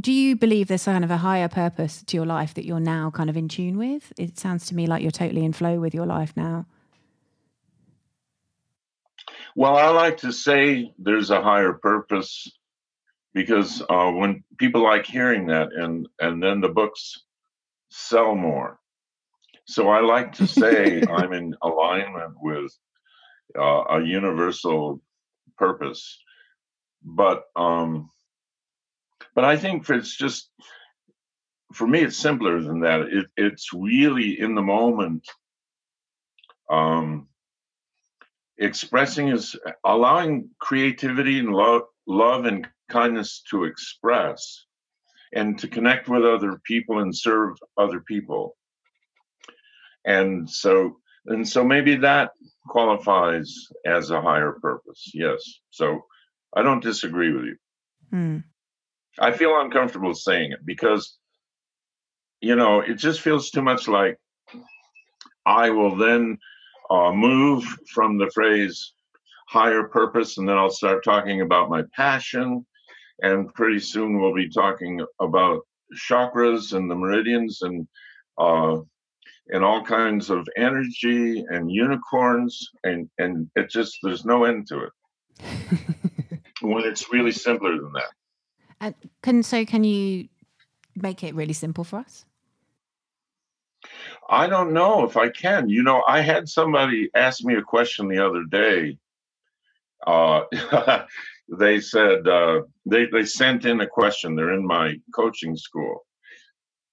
do 0.00 0.12
you 0.12 0.36
believe 0.36 0.68
there's 0.68 0.84
kind 0.84 1.04
of 1.04 1.10
a 1.10 1.16
higher 1.18 1.48
purpose 1.48 2.02
to 2.02 2.16
your 2.16 2.26
life 2.26 2.54
that 2.54 2.64
you're 2.66 2.80
now 2.80 3.10
kind 3.10 3.30
of 3.30 3.36
in 3.36 3.48
tune 3.48 3.78
with? 3.78 4.12
It 4.18 4.38
sounds 4.38 4.66
to 4.66 4.74
me 4.74 4.86
like 4.86 5.02
you're 5.02 5.10
totally 5.10 5.44
in 5.44 5.52
flow 5.52 5.80
with 5.80 5.94
your 5.94 6.06
life 6.06 6.36
now. 6.36 6.66
Well, 9.56 9.76
I 9.76 9.88
like 9.88 10.18
to 10.18 10.32
say 10.32 10.92
there's 10.98 11.30
a 11.30 11.42
higher 11.42 11.72
purpose 11.72 12.48
because 13.34 13.82
uh, 13.88 14.10
when 14.10 14.44
people 14.58 14.82
like 14.82 15.06
hearing 15.06 15.46
that, 15.46 15.72
and 15.72 16.08
and 16.20 16.42
then 16.42 16.60
the 16.60 16.68
books 16.68 17.22
sell 17.90 18.34
more. 18.34 18.78
So 19.64 19.88
I 19.88 20.00
like 20.00 20.32
to 20.34 20.46
say 20.46 21.02
I'm 21.10 21.32
in 21.32 21.54
alignment 21.62 22.34
with 22.40 22.72
uh, 23.58 23.84
a 23.90 24.02
universal 24.02 25.00
purpose, 25.56 26.18
but 27.02 27.44
um, 27.56 28.10
but 29.34 29.44
I 29.44 29.56
think 29.56 29.88
it's 29.90 30.16
just 30.16 30.50
for 31.72 31.86
me, 31.86 32.00
it's 32.00 32.16
simpler 32.16 32.60
than 32.60 32.80
that. 32.80 33.00
It, 33.00 33.26
it's 33.36 33.72
really 33.72 34.40
in 34.40 34.54
the 34.54 34.62
moment. 34.62 35.28
Um, 36.70 37.28
expressing 38.58 39.28
is 39.28 39.56
allowing 39.84 40.50
creativity 40.58 41.38
and 41.38 41.52
love, 41.52 41.82
love 42.06 42.44
and 42.46 42.66
kindness 42.90 43.42
to 43.50 43.64
express, 43.64 44.64
and 45.34 45.58
to 45.58 45.68
connect 45.68 46.08
with 46.08 46.24
other 46.24 46.60
people 46.64 47.00
and 47.00 47.16
serve 47.16 47.56
other 47.76 48.00
people. 48.00 48.56
And 50.04 50.48
so, 50.48 50.96
and 51.26 51.46
so 51.46 51.64
maybe 51.64 51.96
that 51.96 52.30
qualifies 52.66 53.54
as 53.86 54.10
a 54.10 54.22
higher 54.22 54.52
purpose. 54.52 55.10
Yes. 55.12 55.42
So 55.70 56.06
I 56.54 56.62
don't 56.62 56.82
disagree 56.82 57.32
with 57.32 57.44
you. 57.44 57.56
Hmm. 58.10 58.38
I 59.20 59.32
feel 59.32 59.60
uncomfortable 59.60 60.14
saying 60.14 60.52
it 60.52 60.64
because, 60.64 61.16
you 62.40 62.56
know, 62.56 62.80
it 62.80 62.94
just 62.94 63.20
feels 63.20 63.50
too 63.50 63.62
much 63.62 63.88
like 63.88 64.18
I 65.46 65.70
will 65.70 65.96
then 65.96 66.38
uh, 66.90 67.12
move 67.12 67.64
from 67.92 68.18
the 68.18 68.30
phrase 68.34 68.92
higher 69.48 69.84
purpose 69.84 70.38
and 70.38 70.48
then 70.48 70.58
I'll 70.58 70.70
start 70.70 71.04
talking 71.04 71.40
about 71.40 71.70
my 71.70 71.82
passion. 71.94 72.66
And 73.22 73.52
pretty 73.54 73.80
soon 73.80 74.20
we'll 74.20 74.34
be 74.34 74.48
talking 74.48 75.00
about 75.20 75.62
chakras 76.08 76.74
and 76.74 76.90
the 76.90 76.94
meridians 76.94 77.62
and 77.62 77.88
uh, 78.38 78.76
and 79.50 79.64
all 79.64 79.82
kinds 79.82 80.30
of 80.30 80.46
energy 80.56 81.44
and 81.48 81.70
unicorns 81.70 82.68
and 82.84 83.08
and 83.18 83.50
it 83.56 83.70
just 83.70 83.98
there's 84.02 84.24
no 84.24 84.44
end 84.44 84.66
to 84.68 84.84
it 84.84 84.92
when 86.60 86.84
it's 86.84 87.12
really 87.12 87.32
simpler 87.32 87.76
than 87.80 87.92
that 87.92 88.12
and 88.80 88.94
can 89.22 89.42
so 89.42 89.64
can 89.64 89.84
you 89.84 90.28
make 90.94 91.22
it 91.22 91.34
really 91.34 91.52
simple 91.52 91.84
for 91.84 91.98
us? 91.98 92.24
I 94.28 94.46
don't 94.46 94.72
know 94.72 95.04
if 95.04 95.16
I 95.16 95.30
can. 95.30 95.68
You 95.68 95.82
know, 95.82 96.02
I 96.06 96.20
had 96.20 96.48
somebody 96.48 97.10
ask 97.14 97.44
me 97.44 97.54
a 97.54 97.62
question 97.62 98.08
the 98.08 98.24
other 98.24 98.44
day. 98.44 98.98
Uh, 100.06 100.42
they 101.58 101.80
said 101.80 102.28
uh, 102.28 102.62
they 102.86 103.06
they 103.06 103.24
sent 103.24 103.64
in 103.64 103.80
a 103.80 103.86
question. 103.86 104.34
They're 104.34 104.52
in 104.52 104.66
my 104.66 104.96
coaching 105.14 105.56
school, 105.56 106.04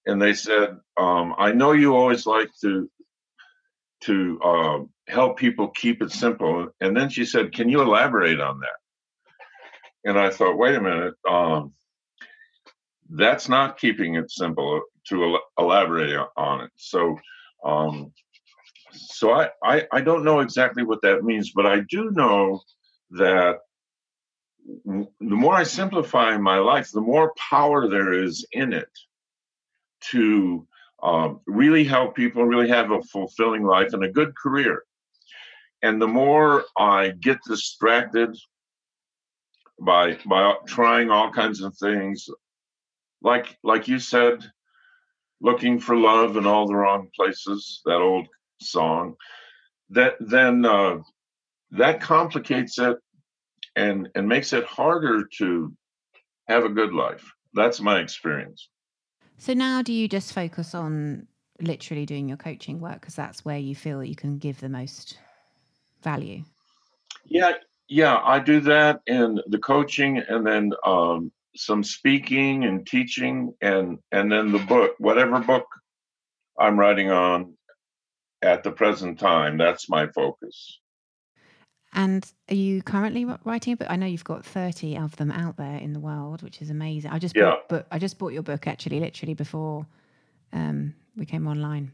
and 0.05 0.21
they 0.21 0.33
said, 0.33 0.77
um, 0.97 1.35
"I 1.37 1.51
know 1.51 1.73
you 1.73 1.95
always 1.95 2.25
like 2.25 2.49
to 2.61 2.89
to 4.01 4.39
uh, 4.43 4.79
help 5.07 5.37
people 5.37 5.69
keep 5.69 6.01
it 6.01 6.11
simple." 6.11 6.69
And 6.79 6.95
then 6.95 7.09
she 7.09 7.25
said, 7.25 7.53
"Can 7.53 7.69
you 7.69 7.81
elaborate 7.81 8.39
on 8.39 8.59
that?" 8.59 8.84
And 10.05 10.19
I 10.19 10.29
thought, 10.29 10.57
wait 10.57 10.75
a 10.75 10.81
minute, 10.81 11.15
um, 11.29 11.73
that's 13.09 13.49
not 13.49 13.79
keeping 13.79 14.15
it 14.15 14.31
simple 14.31 14.81
to 15.07 15.23
el- 15.23 15.65
elaborate 15.65 16.27
on 16.37 16.61
it. 16.61 16.71
So, 16.75 17.17
um, 17.63 18.13
so 18.91 19.31
I, 19.31 19.49
I, 19.63 19.87
I 19.91 20.01
don't 20.01 20.23
know 20.23 20.39
exactly 20.39 20.83
what 20.83 21.01
that 21.01 21.23
means, 21.23 21.51
but 21.51 21.65
I 21.65 21.81
do 21.81 22.11
know 22.11 22.61
that 23.11 23.57
the 24.85 25.07
more 25.19 25.53
I 25.53 25.63
simplify 25.63 26.37
my 26.37 26.57
life, 26.57 26.91
the 26.91 27.01
more 27.01 27.33
power 27.37 27.87
there 27.87 28.13
is 28.13 28.45
in 28.51 28.73
it 28.73 28.89
to 30.11 30.67
um, 31.03 31.41
really 31.45 31.83
help 31.83 32.15
people 32.15 32.45
really 32.45 32.69
have 32.69 32.91
a 32.91 33.01
fulfilling 33.03 33.63
life 33.63 33.93
and 33.93 34.03
a 34.03 34.11
good 34.11 34.35
career. 34.35 34.83
And 35.81 36.01
the 36.01 36.07
more 36.07 36.63
I 36.77 37.09
get 37.09 37.37
distracted 37.47 38.35
by 39.79 40.17
by 40.25 40.55
trying 40.67 41.09
all 41.09 41.31
kinds 41.31 41.61
of 41.61 41.75
things. 41.77 42.27
Like 43.21 43.57
like 43.63 43.87
you 43.87 43.99
said 43.99 44.43
looking 45.41 45.79
for 45.79 45.95
love 45.95 46.37
in 46.37 46.45
all 46.45 46.67
the 46.67 46.75
wrong 46.75 47.09
places 47.15 47.81
that 47.85 47.95
old 47.95 48.27
song. 48.61 49.15
That 49.89 50.15
then 50.19 50.65
uh, 50.65 50.97
that 51.71 52.01
complicates 52.01 52.79
it 52.79 52.97
and 53.75 54.09
and 54.15 54.27
makes 54.27 54.53
it 54.53 54.65
harder 54.65 55.25
to 55.37 55.73
have 56.47 56.65
a 56.65 56.69
good 56.69 56.93
life. 56.93 57.31
That's 57.53 57.79
my 57.79 57.99
experience. 57.99 58.69
So 59.37 59.53
now 59.53 59.81
do 59.81 59.93
you 59.93 60.07
just 60.07 60.33
focus 60.33 60.73
on 60.73 61.27
literally 61.61 62.05
doing 62.05 62.27
your 62.27 62.37
coaching 62.37 62.79
work? 62.79 63.01
Because 63.01 63.15
that's 63.15 63.45
where 63.45 63.57
you 63.57 63.75
feel 63.75 64.03
you 64.03 64.15
can 64.15 64.37
give 64.37 64.59
the 64.59 64.69
most 64.69 65.17
value. 66.01 66.43
Yeah 67.25 67.53
yeah, 67.87 68.19
I 68.23 68.39
do 68.39 68.59
that 68.61 69.01
in 69.07 69.39
the 69.47 69.59
coaching 69.59 70.17
and 70.17 70.45
then 70.45 70.71
um, 70.85 71.31
some 71.55 71.83
speaking 71.83 72.65
and 72.65 72.85
teaching 72.85 73.53
and 73.61 73.99
and 74.11 74.31
then 74.31 74.51
the 74.51 74.59
book, 74.59 74.95
whatever 74.97 75.39
book 75.39 75.67
I'm 76.59 76.79
writing 76.79 77.11
on 77.11 77.55
at 78.41 78.63
the 78.63 78.71
present 78.71 79.19
time, 79.19 79.57
that's 79.57 79.89
my 79.89 80.07
focus. 80.07 80.79
And 81.93 82.29
are 82.49 82.55
you 82.55 82.83
currently 82.83 83.25
writing 83.45 83.73
a 83.73 83.77
book? 83.77 83.87
I 83.89 83.95
know 83.95 84.05
you've 84.05 84.25
got 84.25 84.45
30 84.45 84.97
of 84.97 85.15
them 85.15 85.31
out 85.31 85.55
there 85.55 85.77
in 85.77 85.93
the 85.93 85.99
world, 85.99 86.43
which 86.43 86.61
is 86.61 86.69
amazing. 86.69 87.09
I 87.09 87.19
just 87.19 87.33
bought, 87.33 87.69
but 87.69 87.87
I 87.89 87.99
just 87.99 88.19
bought 88.19 88.33
your 88.33 88.43
book 88.43 88.67
actually 88.67 88.99
literally 88.99 89.33
before 89.33 89.87
um, 90.51 90.93
we 91.15 91.25
came 91.25 91.47
online. 91.47 91.93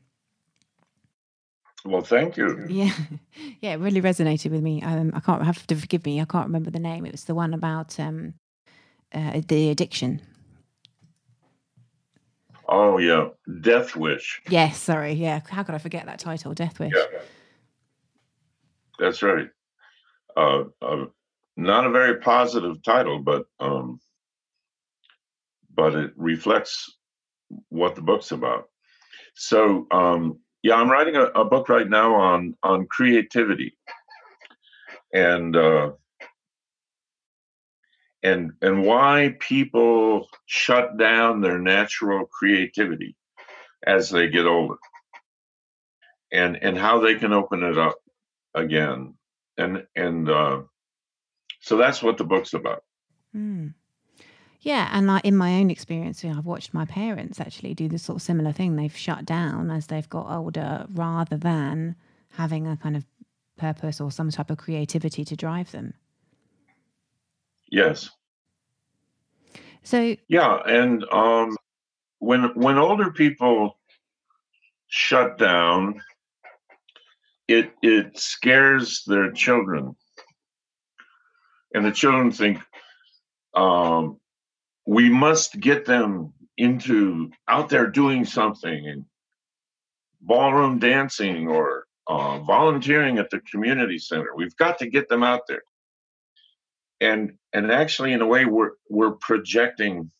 Well, 1.84 2.02
thank 2.02 2.38
you. 2.38 2.66
Yeah, 2.68 2.94
yeah, 3.62 3.74
it 3.74 3.80
really 3.80 4.02
resonated 4.02 4.52
with 4.52 4.62
me. 4.62 4.82
Um, 4.84 5.12
I 5.16 5.20
can't 5.20 5.44
have 5.44 5.66
to 5.68 5.76
forgive 5.76 6.06
me. 6.06 6.22
I 6.22 6.26
can't 6.26 6.48
remember 6.48 6.70
the 6.70 6.80
name. 6.80 7.06
It 7.06 7.12
was 7.12 7.26
the 7.26 7.36
one 7.36 7.54
about 7.54 8.00
um, 8.00 8.36
uh, 9.14 9.42
the 9.48 9.70
addiction. 9.70 10.22
Oh 12.68 13.00
yeah, 13.00 13.30
Death 13.62 13.96
Wish. 13.96 14.42
Yes, 14.50 14.80
sorry. 14.80 15.14
Yeah, 15.14 15.42
how 15.50 15.64
could 15.64 15.76
I 15.76 15.80
forget 15.80 16.06
that 16.06 16.20
title, 16.20 16.54
Death 16.54 16.80
Wish? 16.80 16.94
Yeah, 16.96 17.20
that's 19.00 19.24
right. 19.24 19.50
Uh, 20.38 20.64
uh, 20.82 21.06
not 21.58 21.86
a 21.86 21.92
very 21.92 22.20
positive 22.20 22.82
title, 22.84 23.20
but 23.20 23.46
um, 23.60 24.00
but 25.74 25.96
it 25.96 26.12
reflects 26.16 26.96
what 27.70 27.96
the 27.96 28.02
book's 28.02 28.32
about. 28.32 28.70
So 29.34 29.88
um, 29.92 30.40
yeah, 30.64 30.76
I'm 30.76 30.90
writing 30.90 31.16
a, 31.16 31.24
a, 31.24 31.46
book 31.46 31.70
right 31.70 31.90
now 31.90 32.16
on 32.16 32.56
on 32.62 32.86
creativity, 32.88 33.78
and 35.14 35.56
uh, 35.56 35.92
and 38.22 38.52
and 38.62 38.84
why 38.84 39.36
people 39.40 40.28
shut 40.46 40.98
down 40.98 41.42
their 41.42 41.58
natural 41.58 42.26
creativity 42.28 43.16
as 43.86 44.10
they 44.10 44.30
get 44.30 44.46
older, 44.46 44.76
and 46.32 46.58
and 46.62 46.78
how 46.78 47.00
they 47.00 47.16
can 47.16 47.34
open 47.34 47.64
it 47.64 47.78
up 47.78 47.98
again, 48.54 49.16
and 49.58 49.88
and 49.96 50.30
uh, 50.30 50.62
so 51.62 51.78
that's 51.78 52.04
what 52.04 52.18
the 52.18 52.24
book's 52.24 52.54
about. 52.54 52.84
Mm. 53.36 53.74
Yeah, 54.62 54.90
and 54.92 55.08
like 55.08 55.26
in 55.26 55.36
my 55.36 55.56
own 55.56 55.72
experience, 55.72 56.24
I've 56.24 56.46
watched 56.46 56.74
my 56.74 56.86
parents 56.86 57.40
actually 57.40 57.74
do 57.74 57.90
this 57.90 58.04
sort 58.04 58.18
of 58.18 58.22
similar 58.22 58.52
thing. 58.52 58.76
They've 58.76 58.96
shut 58.96 59.26
down 59.26 59.72
as 59.72 59.88
they've 59.88 60.08
got 60.08 60.32
older, 60.32 60.86
rather 60.94 61.36
than 61.36 61.96
having 62.34 62.68
a 62.68 62.78
kind 62.78 62.96
of 62.96 63.06
purpose 63.58 64.00
or 64.00 64.12
some 64.12 64.30
type 64.30 64.52
of 64.52 64.58
creativity 64.58 65.26
to 65.26 65.36
drive 65.36 65.72
them. 65.72 65.96
Yes. 67.72 68.12
So 69.82 70.16
yeah, 70.28 70.60
and 70.68 71.06
um, 71.12 71.58
when 72.20 72.54
when 72.54 72.78
older 72.78 73.12
people 73.12 73.80
shut 74.88 75.40
down, 75.40 76.04
it 77.48 77.74
it 77.82 78.20
scares 78.20 79.04
their 79.08 79.32
children, 79.32 79.96
and 81.74 81.84
the 81.84 81.92
children 81.92 82.32
think, 82.32 82.60
um, 83.56 84.21
we 84.86 85.10
must 85.10 85.60
get 85.60 85.86
them 85.86 86.34
into 86.58 87.32
out 87.48 87.70
there 87.70 87.88
doing 87.88 88.26
something 88.26 88.88
and 88.88 89.06
ballroom 90.22 90.80
dancing 90.80 91.48
or 91.48 91.86
uh, 92.08 92.40
volunteering 92.40 93.18
at 93.18 93.30
the 93.30 93.40
community 93.42 93.98
center. 93.98 94.36
We've 94.36 94.56
got 94.56 94.80
to 94.80 94.90
get 94.90 95.08
them 95.08 95.24
out 95.24 95.42
there. 95.48 95.64
And 97.00 97.34
and 97.54 97.72
actually, 97.72 98.14
in 98.14 98.22
a 98.22 98.28
way, 98.28 98.46
we're 98.46 98.72
we're 98.90 99.12
projecting 99.12 100.12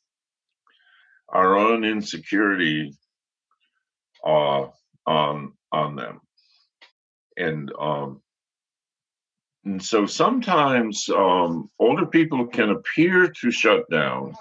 our 1.30 1.58
own 1.58 1.84
insecurity 1.84 2.96
uh, 4.26 4.68
on 5.06 5.54
on 5.72 5.96
them. 5.96 6.22
And 7.38 7.72
um, 7.80 8.22
and 9.64 9.84
so 9.84 10.08
sometimes 10.08 11.08
um, 11.10 11.70
older 11.78 12.08
people 12.08 12.48
can 12.48 12.72
appear 12.72 13.28
to 13.42 13.52
shut 13.52 13.88
down 13.92 14.34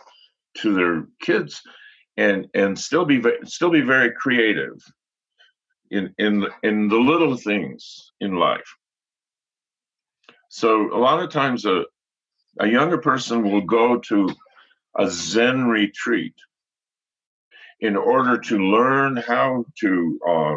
to 0.58 0.74
their 0.74 1.06
kids 1.20 1.62
and 2.16 2.48
and 2.54 2.78
still 2.78 3.04
be 3.04 3.22
still 3.44 3.70
be 3.70 3.80
very 3.80 4.12
creative 4.12 4.78
in 5.90 6.14
in 6.18 6.46
in 6.62 6.88
the 6.88 6.96
little 6.96 7.36
things 7.36 8.12
in 8.20 8.34
life. 8.34 8.76
So 10.48 10.94
a 10.94 10.98
lot 10.98 11.22
of 11.22 11.30
times 11.30 11.64
a 11.64 11.84
a 12.58 12.68
younger 12.68 12.98
person 12.98 13.42
will 13.42 13.62
go 13.62 13.98
to 13.98 14.28
a 14.98 15.08
zen 15.08 15.66
retreat 15.66 16.34
in 17.80 17.96
order 17.96 18.38
to 18.38 18.58
learn 18.58 19.16
how 19.16 19.64
to 19.80 20.20
uh, 20.28 20.56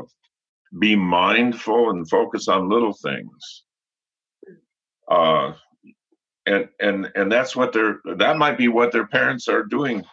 be 0.79 0.95
mindful 0.95 1.91
and 1.91 2.10
focus 2.10 2.47
on 2.47 2.69
little 2.69 2.93
things. 2.93 3.63
Uh, 5.10 5.53
and 6.45 6.69
and 6.79 7.12
and 7.15 7.32
that's 7.32 7.56
what 7.56 7.73
they're 7.73 7.99
that 8.17 8.38
might 8.38 8.58
be 8.58 8.67
what 8.67 8.91
their 8.91 9.08
parents 9.08 9.47
are 9.47 9.63
doing 9.63 10.03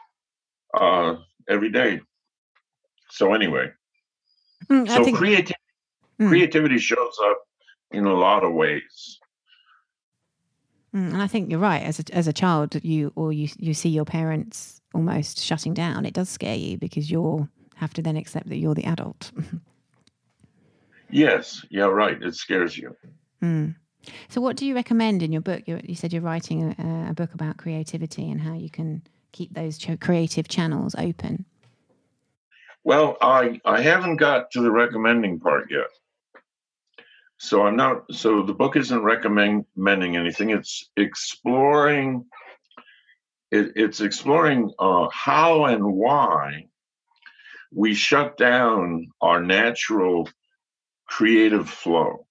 uh 0.74 1.16
every 1.48 1.70
day. 1.70 2.00
So 3.10 3.34
anyway. 3.34 3.72
Mm, 4.68 4.88
so 4.88 5.04
think, 5.04 5.16
creativity 5.16 5.54
mm. 6.20 6.28
creativity 6.28 6.78
shows 6.78 7.18
up 7.24 7.38
in 7.90 8.06
a 8.06 8.14
lot 8.14 8.44
of 8.44 8.52
ways. 8.52 9.18
Mm, 10.94 11.12
and 11.12 11.22
i 11.22 11.26
think 11.26 11.50
you're 11.50 11.60
right. 11.60 11.82
As 11.82 12.00
a, 12.00 12.14
as 12.14 12.28
a 12.28 12.32
child 12.32 12.76
you 12.84 13.12
or 13.16 13.32
you 13.32 13.48
you 13.58 13.74
see 13.74 13.88
your 13.88 14.04
parents 14.04 14.80
almost 14.92 15.38
shutting 15.38 15.72
down 15.72 16.04
it 16.04 16.14
does 16.14 16.28
scare 16.28 16.56
you 16.56 16.76
because 16.76 17.10
you're 17.10 17.48
have 17.76 17.94
to 17.94 18.02
then 18.02 18.16
accept 18.16 18.48
that 18.48 18.56
you're 18.56 18.74
the 18.74 18.84
adult. 18.84 19.32
Yes 21.12 21.66
yeah 21.70 21.86
right 21.86 22.22
it 22.22 22.36
scares 22.36 22.78
you. 22.78 22.94
Mm. 23.42 23.74
So, 24.28 24.40
what 24.40 24.56
do 24.56 24.66
you 24.66 24.74
recommend 24.74 25.22
in 25.22 25.32
your 25.32 25.42
book? 25.42 25.62
You, 25.66 25.80
you 25.84 25.94
said 25.94 26.12
you're 26.12 26.22
writing 26.22 26.74
a, 26.78 27.10
a, 27.10 27.14
book 27.14 27.34
about 27.34 27.56
creativity 27.56 28.30
and 28.30 28.40
how 28.40 28.54
you 28.54 28.70
can 28.70 29.02
keep 29.32 29.52
those 29.54 29.78
ch- 29.78 30.00
creative 30.00 30.48
channels 30.48 30.94
open. 30.96 31.44
Well, 32.84 33.16
I 33.20 33.60
I 33.64 33.82
haven't 33.82 34.16
got 34.16 34.50
to 34.52 34.62
the 34.62 34.70
recommending 34.70 35.38
part 35.38 35.70
yet, 35.70 35.88
so 37.38 37.66
I'm 37.66 37.76
not. 37.76 38.04
So 38.12 38.42
the 38.42 38.54
book 38.54 38.76
isn't 38.76 39.02
recommending 39.02 40.16
anything. 40.16 40.50
It's 40.50 40.88
exploring. 40.96 42.24
It, 43.50 43.72
it's 43.74 44.00
exploring 44.00 44.72
uh, 44.78 45.08
how 45.12 45.64
and 45.64 45.84
why 45.84 46.68
we 47.72 47.94
shut 47.94 48.36
down 48.36 49.08
our 49.20 49.42
natural 49.42 50.28
creative 51.06 51.68
flow 51.68 52.26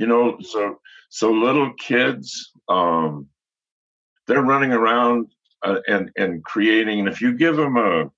you 0.00 0.06
know 0.06 0.38
so 0.40 0.80
so 1.10 1.30
little 1.30 1.72
kids 1.74 2.52
um 2.68 3.26
they're 4.26 4.42
running 4.42 4.72
around 4.72 5.26
uh, 5.62 5.80
and 5.86 6.10
and 6.16 6.42
creating 6.44 7.00
and 7.00 7.08
if 7.08 7.20
you 7.20 7.32
give 7.36 7.56
them 7.56 7.76
a, 7.76 8.04
a 8.04 8.10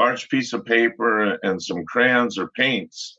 large 0.00 0.28
piece 0.28 0.52
of 0.52 0.64
paper 0.64 1.38
and 1.42 1.62
some 1.62 1.84
crayons 1.84 2.38
or 2.38 2.50
paints 2.56 3.18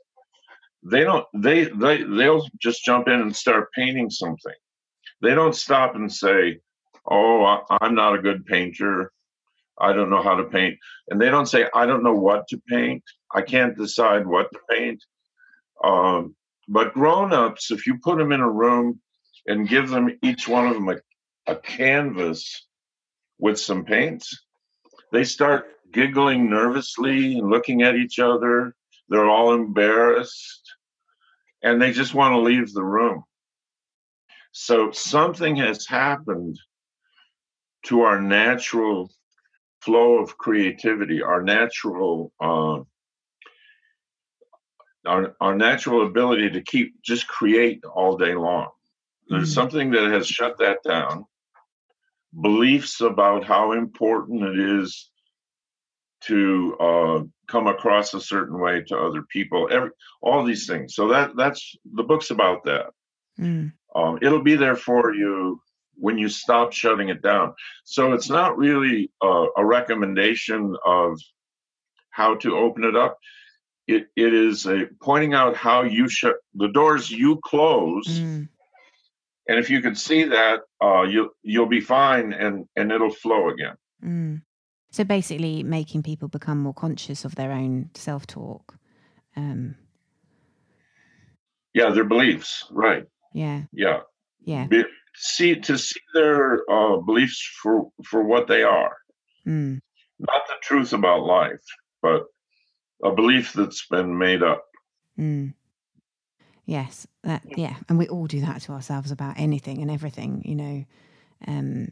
they 0.83 1.03
don't 1.03 1.25
they 1.33 1.65
they 1.65 2.03
they'll 2.03 2.47
just 2.59 2.83
jump 2.83 3.07
in 3.07 3.21
and 3.21 3.35
start 3.35 3.71
painting 3.73 4.09
something. 4.09 4.53
They 5.21 5.35
don't 5.35 5.55
stop 5.55 5.95
and 5.95 6.11
say 6.11 6.59
oh 7.09 7.43
I, 7.43 7.77
i'm 7.81 7.95
not 7.95 8.15
a 8.15 8.21
good 8.21 8.45
painter. 8.45 9.11
I 9.79 9.93
don't 9.93 10.09
know 10.09 10.21
how 10.21 10.35
to 10.35 10.43
paint. 10.45 10.77
And 11.09 11.21
they 11.21 11.29
don't 11.29 11.45
say 11.45 11.67
i 11.73 11.85
don't 11.85 12.03
know 12.03 12.15
what 12.15 12.47
to 12.49 12.61
paint. 12.67 13.03
I 13.33 13.41
can't 13.41 13.77
decide 13.77 14.25
what 14.25 14.51
to 14.51 14.59
paint. 14.69 15.03
Um, 15.83 16.35
but 16.71 16.93
grown-ups, 16.93 17.69
if 17.71 17.85
you 17.85 17.97
put 17.97 18.17
them 18.17 18.31
in 18.31 18.39
a 18.39 18.49
room 18.49 19.01
and 19.45 19.67
give 19.67 19.89
them 19.89 20.17
each 20.23 20.47
one 20.47 20.67
of 20.67 20.73
them 20.73 20.87
a, 20.87 20.95
a 21.51 21.55
canvas 21.57 22.65
with 23.39 23.59
some 23.59 23.83
paints, 23.83 24.45
they 25.11 25.25
start 25.25 25.65
giggling 25.91 26.49
nervously 26.49 27.37
and 27.37 27.49
looking 27.49 27.81
at 27.81 27.95
each 27.95 28.19
other. 28.19 28.73
They're 29.09 29.29
all 29.29 29.53
embarrassed 29.53 30.73
and 31.61 31.81
they 31.81 31.91
just 31.91 32.13
want 32.13 32.35
to 32.35 32.39
leave 32.39 32.71
the 32.71 32.85
room. 32.85 33.25
So 34.53 34.91
something 34.91 35.57
has 35.57 35.85
happened 35.85 36.57
to 37.87 38.03
our 38.03 38.21
natural 38.21 39.11
flow 39.81 40.19
of 40.19 40.37
creativity, 40.37 41.21
our 41.21 41.41
natural 41.41 42.31
uh, 42.39 42.79
our, 45.05 45.35
our 45.41 45.55
natural 45.55 46.05
ability 46.05 46.51
to 46.51 46.61
keep 46.61 47.01
just 47.01 47.27
create 47.27 47.83
all 47.85 48.17
day 48.17 48.33
long. 48.33 48.69
There's 49.27 49.43
mm-hmm. 49.43 49.53
something 49.53 49.91
that 49.91 50.11
has 50.11 50.27
shut 50.27 50.57
that 50.59 50.79
down. 50.83 51.25
Beliefs 52.39 53.01
about 53.01 53.43
how 53.43 53.73
important 53.73 54.43
it 54.43 54.59
is 54.81 55.09
to 56.25 56.77
uh, 56.79 57.23
come 57.47 57.67
across 57.67 58.13
a 58.13 58.21
certain 58.21 58.59
way 58.59 58.83
to 58.87 58.97
other 58.97 59.23
people. 59.23 59.67
Every 59.71 59.89
all 60.21 60.43
these 60.43 60.67
things. 60.67 60.95
So 60.95 61.09
that 61.09 61.31
that's 61.35 61.75
the 61.93 62.03
book's 62.03 62.31
about 62.31 62.63
that. 62.65 62.91
Mm. 63.39 63.73
Um, 63.95 64.19
it'll 64.21 64.43
be 64.43 64.55
there 64.55 64.75
for 64.75 65.13
you 65.13 65.61
when 65.95 66.17
you 66.17 66.29
stop 66.29 66.71
shutting 66.73 67.09
it 67.09 67.21
down. 67.21 67.53
So 67.83 68.13
it's 68.13 68.29
not 68.29 68.57
really 68.57 69.11
uh, 69.21 69.45
a 69.57 69.65
recommendation 69.65 70.75
of 70.85 71.19
how 72.11 72.35
to 72.35 72.57
open 72.57 72.83
it 72.83 72.95
up 72.95 73.17
it, 73.87 74.07
it 74.15 74.33
is 74.33 74.65
a 74.65 74.87
pointing 75.01 75.33
out 75.33 75.55
how 75.55 75.83
you 75.83 76.07
shut 76.07 76.35
the 76.55 76.67
doors 76.69 77.09
you 77.11 77.39
close 77.43 78.07
mm. 78.07 78.47
and 79.47 79.59
if 79.59 79.69
you 79.69 79.81
can 79.81 79.95
see 79.95 80.23
that 80.23 80.61
uh, 80.83 81.03
you 81.03 81.33
you'll 81.43 81.65
be 81.65 81.81
fine 81.81 82.33
and 82.33 82.67
and 82.75 82.91
it'll 82.91 83.09
flow 83.09 83.49
again 83.49 83.75
mm. 84.03 84.41
so 84.91 85.03
basically 85.03 85.63
making 85.63 86.03
people 86.03 86.27
become 86.27 86.59
more 86.59 86.73
conscious 86.73 87.25
of 87.25 87.35
their 87.35 87.51
own 87.51 87.89
self-talk 87.95 88.75
um. 89.35 89.75
Yeah, 91.73 91.91
their 91.91 92.03
beliefs. 92.03 92.65
Right. 92.69 93.05
Yeah. 93.33 93.63
Yeah. 93.71 94.01
Yeah. 94.43 94.67
Be, 94.67 94.83
see 95.15 95.55
to 95.55 95.77
see 95.77 96.01
their 96.13 96.69
uh, 96.69 96.97
beliefs 96.97 97.41
for 97.61 97.89
for 98.03 98.23
what 98.23 98.47
they 98.47 98.63
are, 98.63 98.97
Mm. 99.47 99.79
not 100.19 100.47
the 100.47 100.55
truth 100.61 100.91
about 100.91 101.23
life, 101.23 101.63
but 102.01 102.25
a 103.03 103.11
belief 103.11 103.53
that's 103.53 103.85
been 103.87 104.17
made 104.17 104.43
up. 104.43 104.65
Mm. 105.19 105.53
Yes, 106.65 107.07
that 107.23 107.43
yeah, 107.57 107.75
and 107.89 107.97
we 107.97 108.07
all 108.07 108.27
do 108.27 108.41
that 108.41 108.61
to 108.63 108.71
ourselves 108.71 109.11
about 109.11 109.35
anything 109.37 109.81
and 109.81 109.91
everything, 109.91 110.41
you 110.45 110.55
know. 110.55 110.85
Um, 111.47 111.91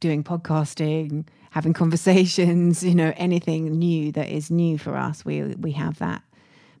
doing 0.00 0.24
podcasting, 0.24 1.26
having 1.50 1.72
conversations, 1.72 2.82
you 2.84 2.94
know, 2.94 3.12
anything 3.16 3.66
new 3.78 4.12
that 4.12 4.28
is 4.28 4.50
new 4.50 4.78
for 4.78 4.96
us, 4.96 5.24
we 5.24 5.42
we 5.42 5.72
have 5.72 5.98
that 5.98 6.22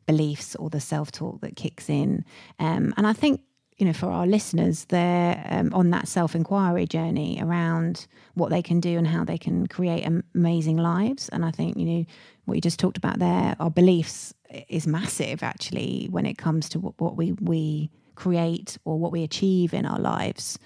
beliefs 0.06 0.54
or 0.56 0.70
the 0.70 0.80
self 0.80 1.10
talk 1.12 1.40
that 1.40 1.56
kicks 1.56 1.88
in. 1.88 2.24
Um, 2.58 2.92
and 2.96 3.06
I 3.06 3.12
think 3.12 3.40
you 3.80 3.86
know, 3.86 3.94
for 3.94 4.10
our 4.10 4.26
listeners, 4.26 4.84
they're 4.86 5.42
um, 5.48 5.72
on 5.72 5.88
that 5.90 6.06
self 6.06 6.34
inquiry 6.34 6.86
journey 6.86 7.38
around 7.40 8.06
what 8.34 8.50
they 8.50 8.60
can 8.60 8.78
do 8.78 8.98
and 8.98 9.06
how 9.06 9.24
they 9.24 9.38
can 9.38 9.66
create 9.66 10.06
amazing 10.34 10.76
lives. 10.76 11.30
And 11.30 11.44
I 11.44 11.50
think, 11.50 11.78
you 11.78 11.86
know, 11.86 12.04
what 12.44 12.54
you 12.56 12.60
just 12.60 12.78
talked 12.78 12.98
about 12.98 13.18
there, 13.18 13.56
our 13.58 13.70
beliefs 13.70 14.34
is 14.68 14.86
massive 14.86 15.42
actually 15.42 16.08
when 16.10 16.26
it 16.26 16.36
comes 16.36 16.68
to 16.70 16.78
what, 16.78 17.16
we, 17.16 17.32
we 17.40 17.90
create 18.16 18.76
or 18.84 18.98
what 18.98 19.12
we 19.12 19.22
achieve 19.22 19.72
in 19.72 19.86
our 19.86 19.98
lives. 19.98 20.58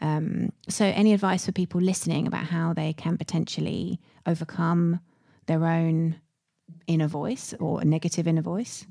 Um, 0.00 0.52
so, 0.68 0.84
any 0.84 1.12
advice 1.12 1.46
for 1.46 1.52
people 1.52 1.80
listening 1.80 2.26
about 2.26 2.44
how 2.44 2.72
they 2.72 2.92
can 2.92 3.16
potentially 3.16 3.98
overcome 4.26 5.00
their 5.46 5.66
own 5.66 6.20
inner 6.86 7.08
voice 7.08 7.52
or 7.58 7.80
a 7.80 7.84
negative 7.84 8.28
inner 8.28 8.42
voice? 8.42 8.86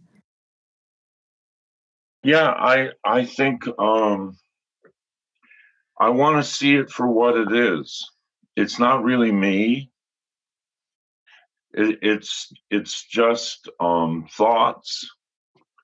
Yeah, 2.23 2.47
I 2.49 2.91
I 3.03 3.25
think 3.25 3.67
um, 3.79 4.37
I 5.99 6.09
want 6.09 6.43
to 6.43 6.49
see 6.49 6.75
it 6.75 6.89
for 6.89 7.07
what 7.07 7.37
it 7.37 7.51
is. 7.51 8.09
It's 8.55 8.79
not 8.79 9.03
really 9.03 9.31
me. 9.31 9.91
It, 11.73 11.99
it's 12.01 12.51
it's 12.69 13.03
just 13.05 13.69
um, 13.79 14.27
thoughts 14.31 15.09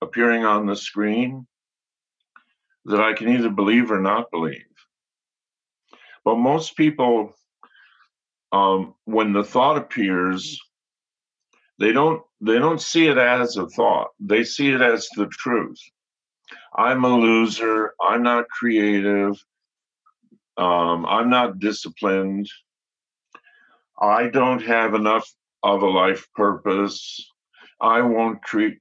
appearing 0.02 0.46
on 0.46 0.66
the 0.66 0.76
screen 0.76 1.46
that 2.86 3.02
I 3.02 3.14
can 3.14 3.30
either 3.30 3.50
believe 3.50 3.92
or 3.92 4.00
not 4.00 4.32
believe. 4.32 4.64
But 6.24 6.38
most 6.38 6.78
people, 6.78 7.34
um, 8.52 8.94
when 9.06 9.34
the 9.34 9.44
thought 9.44 9.78
appears, 9.78 10.60
they 11.80 11.92
don't 11.92 12.22
they 12.42 12.60
don't 12.60 12.82
see 12.82 13.08
it 13.08 13.18
as 13.18 13.58
a 13.58 13.68
thought. 13.68 14.10
They 14.20 14.44
see 14.44 14.70
it 14.70 14.82
as 14.82 15.08
the 15.16 15.28
truth. 15.28 15.80
I'm 16.76 17.04
a 17.04 17.16
loser. 17.16 17.94
I'm 18.02 18.24
not 18.24 18.48
creative. 18.50 19.44
Um, 20.58 21.06
I'm 21.06 21.30
not 21.30 21.60
disciplined. 21.60 22.50
I 24.02 24.28
don't 24.28 24.62
have 24.62 24.94
enough 24.94 25.30
of 25.64 25.82
a 25.82 25.90
life 25.90 26.28
purpose. 26.36 27.32
I 27.82 28.02
won't 28.02 28.42
treat. 28.44 28.80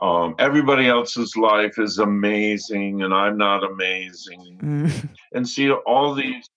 Um, 0.00 0.34
everybody 0.38 0.88
else's 0.88 1.36
life 1.36 1.78
is 1.78 1.98
amazing, 1.98 3.02
and 3.02 3.14
I'm 3.14 3.38
not 3.38 3.64
amazing. 3.64 4.58
Mm. 4.62 5.08
And 5.32 5.46
see 5.46 5.70
all 5.70 6.14
these, 6.14 6.48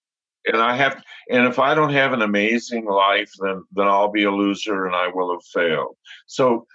and 0.45 0.61
I 0.61 0.75
have, 0.77 1.03
and 1.29 1.47
if 1.47 1.59
I 1.59 1.73
don't 1.75 1.91
have 1.91 2.13
an 2.13 2.21
amazing 2.21 2.85
life, 2.85 3.29
then 3.41 3.63
then 3.73 3.87
I'll 3.87 4.11
be 4.11 4.23
a 4.23 4.31
loser, 4.31 4.85
and 4.85 4.95
I 4.95 5.07
will 5.07 5.31
have 5.33 5.43
failed. 5.53 5.97
So 6.27 6.65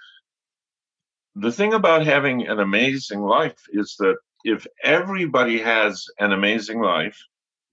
the 1.35 1.51
thing 1.51 1.73
about 1.73 2.05
having 2.05 2.47
an 2.47 2.59
amazing 2.59 3.21
life 3.21 3.61
is 3.69 3.95
that 3.99 4.15
if 4.43 4.65
everybody 4.83 5.59
has 5.59 6.05
an 6.19 6.31
amazing 6.31 6.79
life, 6.79 7.17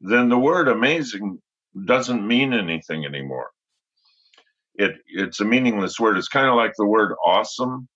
then 0.01 0.29
the 0.29 0.39
word 0.39 0.69
amazing 0.69 1.41
doesn't 1.87 2.27
mean 2.27 2.53
anything 2.53 3.05
anymore. 3.05 3.51
It 4.75 4.97
it's 5.07 5.41
a 5.41 5.45
meaningless 5.45 6.01
word. 6.01 6.19
It's 6.19 6.29
kind 6.29 6.49
of 6.49 6.57
like 6.57 6.73
the 6.77 6.87
word 6.87 7.15
awesome. 7.25 7.89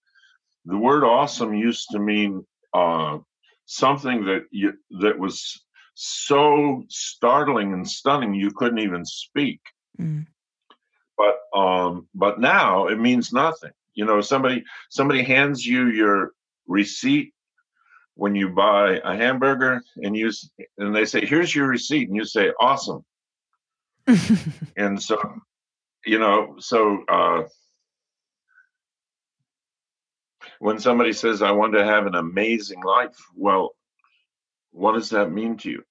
The 0.67 0.79
word 0.79 1.05
awesome 1.05 1.55
used 1.55 1.89
to 1.93 1.99
mean 1.99 2.47
uh, 2.73 3.19
something 3.65 4.27
that 4.27 4.43
you 4.51 4.75
that 5.01 5.19
was 5.19 5.65
so 5.95 6.85
startling 6.89 7.73
and 7.73 7.89
stunning 7.89 8.35
you 8.35 8.51
couldn't 8.51 8.79
even 8.79 9.05
speak. 9.05 9.61
Mm. 9.99 10.27
But 11.17 11.59
um, 11.59 12.09
but 12.15 12.39
now 12.39 12.87
it 12.87 13.01
means 13.01 13.33
nothing 13.33 13.73
you 13.97 14.05
know 14.05 14.21
somebody 14.21 14.63
somebody 14.91 15.23
hands 15.25 15.67
you 15.67 15.89
your 15.89 16.31
receipt 16.69 17.33
when 18.15 18.35
you 18.37 18.49
buy 18.51 19.01
a 19.05 19.17
hamburger 19.17 19.83
and 19.97 20.17
you 20.17 20.31
and 20.79 20.95
they 20.95 21.05
say 21.05 21.27
here's 21.27 21.53
your 21.55 21.67
receipt 21.67 22.07
and 22.09 22.17
you 22.17 22.25
say 22.25 22.53
awesome 22.61 23.05
and 24.77 25.03
so 25.03 25.19
you 26.05 26.19
know 26.21 26.55
so 26.61 27.03
uh 27.09 27.43
when 30.61 30.79
somebody 30.79 31.13
says 31.13 31.43
i 31.43 31.51
want 31.51 31.73
to 31.75 31.85
have 31.85 32.07
an 32.07 32.15
amazing 32.15 32.81
life 32.83 33.17
well 33.35 33.75
what 34.71 34.93
does 34.93 35.11
that 35.11 35.33
mean 35.33 35.57
to 35.57 35.71
you 35.71 35.83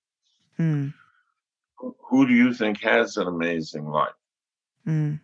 Mm. 0.58 0.94
who 1.78 2.26
do 2.26 2.34
you 2.34 2.54
think 2.54 2.82
has 2.82 3.18
an 3.18 3.28
amazing 3.28 3.86
life 3.86 4.13
Mm. 4.88 5.20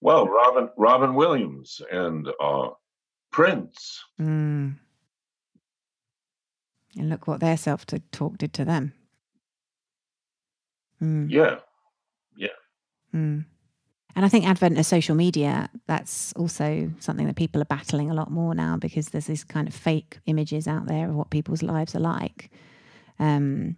Well 0.00 0.26
robin 0.26 0.68
robin 0.76 1.14
williams 1.14 1.80
and 1.90 2.28
uh 2.40 2.68
prince 3.30 4.04
Mm. 4.20 4.76
And 6.96 7.10
look 7.10 7.26
what 7.28 7.40
their 7.40 7.56
self 7.56 7.86
talk 7.86 8.38
did 8.38 8.52
to 8.54 8.64
them. 8.64 8.92
Mm. 11.00 11.30
yeah 11.30 11.58
Mm. 13.14 13.44
And 14.16 14.24
I 14.24 14.28
think 14.28 14.46
advent 14.46 14.78
of 14.78 14.86
social 14.86 15.14
media, 15.14 15.70
that's 15.86 16.32
also 16.32 16.90
something 16.98 17.26
that 17.26 17.36
people 17.36 17.62
are 17.62 17.66
battling 17.66 18.10
a 18.10 18.14
lot 18.14 18.32
more 18.32 18.54
now 18.54 18.76
because 18.76 19.10
there's 19.10 19.26
these 19.26 19.44
kind 19.44 19.68
of 19.68 19.74
fake 19.74 20.18
images 20.26 20.66
out 20.66 20.86
there 20.86 21.08
of 21.08 21.14
what 21.14 21.30
people's 21.30 21.62
lives 21.62 21.94
are 21.94 22.00
like. 22.00 22.50
Um, 23.20 23.76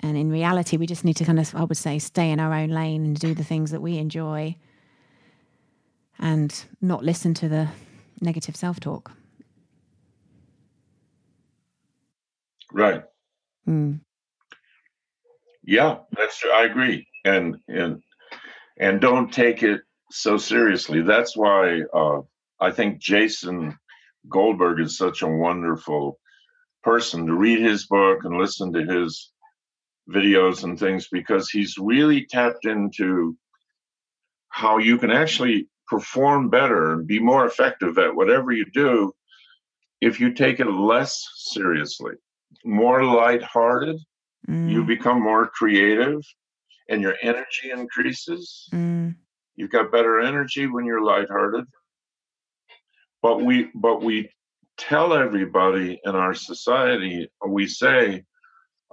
and 0.00 0.16
in 0.16 0.30
reality, 0.30 0.78
we 0.78 0.86
just 0.86 1.04
need 1.04 1.16
to 1.16 1.24
kind 1.24 1.38
of, 1.38 1.54
I 1.54 1.64
would 1.64 1.76
say, 1.76 1.98
stay 1.98 2.30
in 2.30 2.40
our 2.40 2.54
own 2.54 2.70
lane 2.70 3.04
and 3.04 3.18
do 3.18 3.34
the 3.34 3.44
things 3.44 3.70
that 3.70 3.82
we 3.82 3.98
enjoy 3.98 4.56
and 6.18 6.64
not 6.80 7.04
listen 7.04 7.34
to 7.34 7.48
the 7.48 7.68
negative 8.20 8.56
self 8.56 8.80
talk. 8.80 9.12
right 12.72 13.02
Mm. 13.68 14.00
Yeah, 15.64 15.98
that's 16.16 16.38
true. 16.38 16.52
I 16.52 16.64
agree, 16.64 17.06
and 17.24 17.56
and 17.66 18.00
and 18.78 19.00
don't 19.00 19.32
take 19.32 19.62
it 19.62 19.80
so 20.12 20.36
seriously. 20.36 21.02
That's 21.02 21.36
why 21.36 21.82
uh, 21.92 22.20
I 22.60 22.70
think 22.70 23.00
Jason 23.00 23.76
Goldberg 24.28 24.80
is 24.80 24.96
such 24.96 25.22
a 25.22 25.26
wonderful 25.26 26.20
person 26.84 27.26
to 27.26 27.34
read 27.34 27.60
his 27.60 27.86
book 27.86 28.20
and 28.22 28.38
listen 28.38 28.72
to 28.72 28.84
his 28.84 29.32
videos 30.08 30.62
and 30.62 30.78
things 30.78 31.08
because 31.10 31.50
he's 31.50 31.76
really 31.78 32.24
tapped 32.26 32.64
into 32.64 33.36
how 34.50 34.78
you 34.78 34.96
can 34.96 35.10
actually 35.10 35.68
perform 35.88 36.50
better 36.50 36.92
and 36.92 37.06
be 37.06 37.18
more 37.18 37.46
effective 37.46 37.98
at 37.98 38.14
whatever 38.14 38.52
you 38.52 38.66
do 38.72 39.12
if 40.00 40.20
you 40.20 40.32
take 40.32 40.60
it 40.60 40.66
less 40.70 41.26
seriously, 41.36 42.14
more 42.64 43.04
lighthearted 43.04 43.98
Mm. 44.48 44.70
you 44.70 44.84
become 44.84 45.20
more 45.22 45.48
creative 45.48 46.20
and 46.88 47.02
your 47.02 47.16
energy 47.20 47.70
increases. 47.72 48.68
Mm. 48.72 49.16
You've 49.56 49.70
got 49.70 49.90
better 49.90 50.20
energy 50.20 50.66
when 50.66 50.84
you're 50.84 51.02
lighthearted. 51.02 51.64
But 53.22 53.42
we 53.42 53.70
but 53.74 54.02
we 54.02 54.30
tell 54.78 55.14
everybody 55.14 55.98
in 56.04 56.14
our 56.14 56.34
society, 56.34 57.28
we 57.48 57.66
say, 57.66 58.22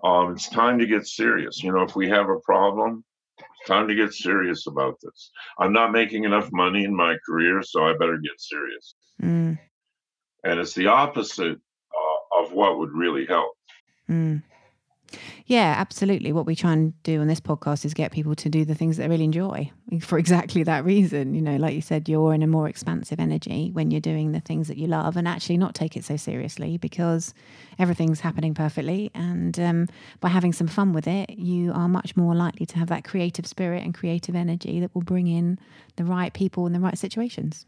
um, 0.03 0.31
it's 0.31 0.49
time 0.49 0.79
to 0.79 0.87
get 0.87 1.05
serious. 1.05 1.61
You 1.61 1.71
know, 1.71 1.83
if 1.83 1.95
we 1.95 2.09
have 2.09 2.29
a 2.29 2.39
problem, 2.39 3.03
time 3.65 3.87
to 3.87 3.95
get 3.95 4.13
serious 4.13 4.67
about 4.67 4.95
this. 5.01 5.31
I'm 5.59 5.73
not 5.73 5.91
making 5.91 6.23
enough 6.23 6.49
money 6.51 6.83
in 6.83 6.95
my 6.95 7.15
career, 7.25 7.61
so 7.63 7.83
I 7.83 7.93
better 7.93 8.17
get 8.17 8.39
serious. 8.39 8.95
Mm. 9.21 9.59
And 10.43 10.59
it's 10.59 10.73
the 10.73 10.87
opposite 10.87 11.57
uh, 11.57 12.43
of 12.43 12.53
what 12.53 12.77
would 12.79 12.91
really 12.91 13.25
help. 13.25 13.53
Mm. 14.09 14.43
Yeah, 15.45 15.75
absolutely. 15.77 16.31
What 16.31 16.45
we 16.45 16.55
try 16.55 16.71
and 16.71 17.03
do 17.03 17.19
on 17.19 17.27
this 17.27 17.41
podcast 17.41 17.83
is 17.83 17.93
get 17.93 18.13
people 18.13 18.33
to 18.35 18.47
do 18.47 18.63
the 18.63 18.75
things 18.75 18.95
that 18.95 19.03
they 19.03 19.09
really 19.09 19.25
enjoy 19.25 19.69
for 20.01 20.17
exactly 20.17 20.63
that 20.63 20.85
reason. 20.85 21.33
You 21.35 21.41
know, 21.41 21.57
like 21.57 21.75
you 21.75 21.81
said, 21.81 22.07
you're 22.07 22.33
in 22.33 22.43
a 22.43 22.47
more 22.47 22.69
expansive 22.69 23.19
energy 23.19 23.69
when 23.73 23.91
you're 23.91 23.99
doing 23.99 24.31
the 24.31 24.39
things 24.39 24.69
that 24.69 24.77
you 24.77 24.87
love 24.87 25.17
and 25.17 25.27
actually 25.27 25.57
not 25.57 25.75
take 25.75 25.97
it 25.97 26.05
so 26.05 26.15
seriously 26.15 26.77
because 26.77 27.33
everything's 27.77 28.21
happening 28.21 28.53
perfectly. 28.53 29.11
And 29.13 29.59
um, 29.59 29.87
by 30.21 30.29
having 30.29 30.53
some 30.53 30.67
fun 30.67 30.93
with 30.93 31.07
it, 31.07 31.31
you 31.31 31.73
are 31.73 31.89
much 31.89 32.15
more 32.15 32.35
likely 32.35 32.65
to 32.67 32.79
have 32.79 32.87
that 32.87 33.03
creative 33.03 33.45
spirit 33.45 33.83
and 33.83 33.93
creative 33.93 34.35
energy 34.35 34.79
that 34.79 34.95
will 34.95 35.01
bring 35.01 35.27
in 35.27 35.59
the 35.97 36.05
right 36.05 36.33
people 36.33 36.65
in 36.67 36.71
the 36.71 36.79
right 36.79 36.97
situations. 36.97 37.65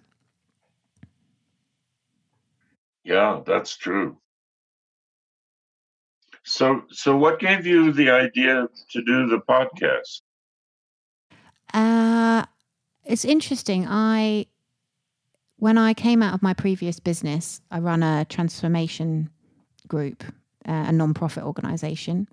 Yeah, 3.03 3.41
that's 3.45 3.75
true. 3.75 4.17
So, 6.45 6.83
so 6.91 7.17
what 7.17 7.39
gave 7.39 7.65
you 7.65 7.91
the 7.91 8.11
idea 8.11 8.67
to 8.91 9.01
do 9.03 9.27
the 9.27 9.39
podcast? 9.39 10.21
Uh, 11.73 12.45
it's 13.03 13.25
interesting. 13.25 13.87
I, 13.89 14.45
when 15.57 15.79
I 15.79 15.95
came 15.95 16.21
out 16.21 16.35
of 16.35 16.43
my 16.43 16.53
previous 16.53 16.99
business, 16.99 17.61
I 17.71 17.79
run 17.79 18.03
a 18.03 18.25
transformation 18.25 19.31
group, 19.87 20.23
uh, 20.67 20.85
a 20.87 20.91
non-profit 20.91 21.43
organization, 21.43 22.27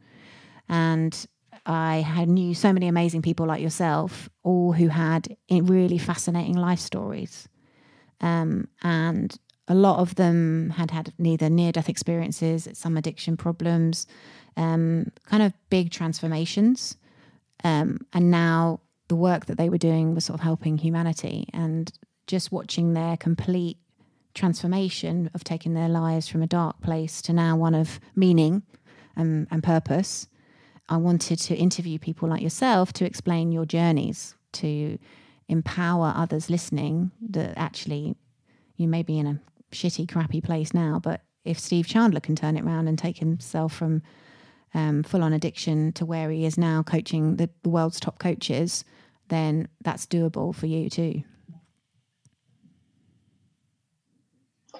and 0.68 1.26
I 1.64 1.96
had 1.98 2.28
knew 2.28 2.54
so 2.54 2.70
many 2.72 2.88
amazing 2.88 3.22
people 3.22 3.46
like 3.46 3.62
yourself, 3.62 4.28
all 4.42 4.72
who 4.72 4.88
had 4.88 5.36
really 5.50 5.98
fascinating 5.98 6.56
life 6.56 6.80
stories, 6.80 7.48
um, 8.20 8.68
and 8.82 9.34
a 9.68 9.74
lot 9.74 10.00
of 10.00 10.16
them 10.16 10.70
had 10.70 10.90
had 10.90 11.12
neither 11.18 11.48
near-death 11.48 11.88
experiences, 11.88 12.68
some 12.72 12.96
addiction 12.96 13.36
problems, 13.36 14.06
um, 14.56 15.06
kind 15.26 15.42
of 15.42 15.52
big 15.70 15.90
transformations, 15.90 16.96
um, 17.64 17.98
and 18.12 18.30
now 18.30 18.80
the 19.08 19.16
work 19.16 19.46
that 19.46 19.58
they 19.58 19.68
were 19.68 19.78
doing 19.78 20.14
was 20.14 20.24
sort 20.24 20.38
of 20.40 20.44
helping 20.44 20.78
humanity, 20.78 21.46
and 21.52 21.92
just 22.26 22.50
watching 22.50 22.92
their 22.94 23.16
complete 23.16 23.78
transformation 24.34 25.30
of 25.34 25.44
taking 25.44 25.74
their 25.74 25.88
lives 25.88 26.26
from 26.26 26.42
a 26.42 26.46
dark 26.46 26.80
place 26.80 27.20
to 27.22 27.32
now 27.32 27.56
one 27.56 27.74
of 27.74 28.00
meaning 28.16 28.62
and, 29.16 29.46
and 29.50 29.62
purpose. 29.62 30.26
I 30.88 30.96
wanted 30.96 31.38
to 31.40 31.54
interview 31.54 31.98
people 31.98 32.28
like 32.28 32.42
yourself 32.42 32.92
to 32.94 33.04
explain 33.04 33.52
your 33.52 33.66
journeys, 33.66 34.34
to 34.54 34.98
empower 35.48 36.12
others 36.16 36.50
listening 36.50 37.10
that 37.30 37.56
actually 37.56 38.16
you 38.76 38.88
may 38.88 39.02
be 39.02 39.18
in 39.18 39.26
a 39.26 39.40
shitty, 39.72 40.10
crappy 40.10 40.40
place 40.40 40.72
now, 40.72 41.00
but 41.02 41.22
if 41.44 41.58
Steve 41.58 41.86
Chandler 41.86 42.20
can 42.20 42.36
turn 42.36 42.56
it 42.56 42.64
around 42.64 42.88
and 42.88 42.98
take 42.98 43.18
himself 43.18 43.74
from 43.74 44.02
um, 44.74 45.02
full 45.02 45.22
on 45.22 45.32
addiction 45.32 45.92
to 45.92 46.06
where 46.06 46.30
he 46.30 46.44
is 46.44 46.56
now, 46.56 46.82
coaching 46.82 47.36
the, 47.36 47.50
the 47.62 47.68
world's 47.68 48.00
top 48.00 48.18
coaches, 48.18 48.84
then 49.28 49.68
that's 49.82 50.06
doable 50.06 50.54
for 50.54 50.66
you 50.66 50.88
too. 50.88 51.22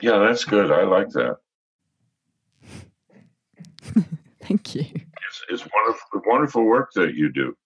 Yeah, 0.00 0.18
that's 0.18 0.44
good. 0.44 0.70
I 0.70 0.84
like 0.84 1.10
that. 1.10 1.36
Thank 4.42 4.74
you 4.74 4.84
it's, 5.32 5.62
it's 5.62 5.72
wonderful, 5.72 6.22
wonderful 6.26 6.64
work 6.64 6.92
that 6.94 7.14
you 7.14 7.32
do. 7.32 7.56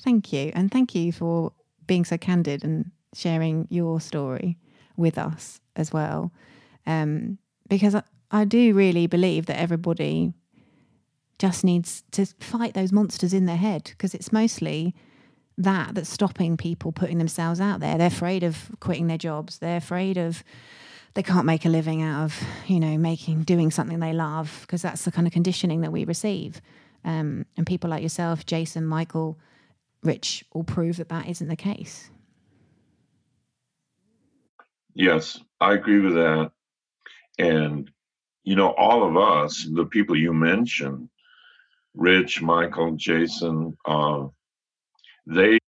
Thank 0.00 0.32
you. 0.32 0.52
And 0.54 0.70
thank 0.70 0.94
you 0.94 1.12
for 1.12 1.52
being 1.86 2.04
so 2.04 2.18
candid 2.18 2.64
and 2.64 2.90
sharing 3.14 3.66
your 3.70 4.00
story 4.00 4.58
with 4.96 5.18
us 5.18 5.60
as 5.76 5.92
well. 5.92 6.32
Um, 6.86 7.38
because 7.68 7.94
I, 7.94 8.02
I 8.30 8.44
do 8.44 8.74
really 8.74 9.06
believe 9.06 9.46
that 9.46 9.58
everybody 9.58 10.32
just 11.38 11.64
needs 11.64 12.02
to 12.12 12.26
fight 12.40 12.74
those 12.74 12.92
monsters 12.92 13.34
in 13.34 13.46
their 13.46 13.56
head 13.56 13.84
because 13.84 14.14
it's 14.14 14.32
mostly 14.32 14.94
that 15.58 15.94
that's 15.94 16.10
stopping 16.10 16.56
people 16.56 16.92
putting 16.92 17.18
themselves 17.18 17.60
out 17.60 17.80
there. 17.80 17.96
They're 17.98 18.08
afraid 18.08 18.42
of 18.42 18.70
quitting 18.80 19.06
their 19.06 19.18
jobs. 19.18 19.58
They're 19.58 19.76
afraid 19.76 20.16
of 20.16 20.42
they 21.16 21.22
can't 21.22 21.46
make 21.46 21.64
a 21.64 21.70
living 21.70 22.02
out 22.02 22.24
of 22.24 22.42
you 22.66 22.78
know 22.78 22.98
making 22.98 23.42
doing 23.42 23.70
something 23.70 23.98
they 23.98 24.12
love 24.12 24.58
because 24.60 24.82
that's 24.82 25.04
the 25.04 25.10
kind 25.10 25.26
of 25.26 25.32
conditioning 25.32 25.80
that 25.80 25.90
we 25.90 26.04
receive 26.04 26.60
um, 27.04 27.46
and 27.56 27.66
people 27.66 27.88
like 27.88 28.02
yourself 28.02 28.44
jason 28.44 28.84
michael 28.84 29.38
rich 30.02 30.44
will 30.52 30.62
prove 30.62 30.98
that 30.98 31.08
that 31.08 31.26
isn't 31.26 31.48
the 31.48 31.56
case 31.56 32.10
yes 34.96 35.40
i 35.60 35.74
agree 35.74 36.00
with 36.00 36.14
that. 36.14 36.52
And 37.38 37.90
you 38.44 38.56
know 38.56 38.72
all 38.72 39.06
of 39.08 39.16
us 39.18 39.68
the 39.72 39.86
people 39.86 40.16
you 40.18 40.32
mentioned 40.34 41.10
rich 41.94 42.42
michael 42.42 42.96
jason 42.96 43.76
uh, 43.86 44.26
they 45.26 45.58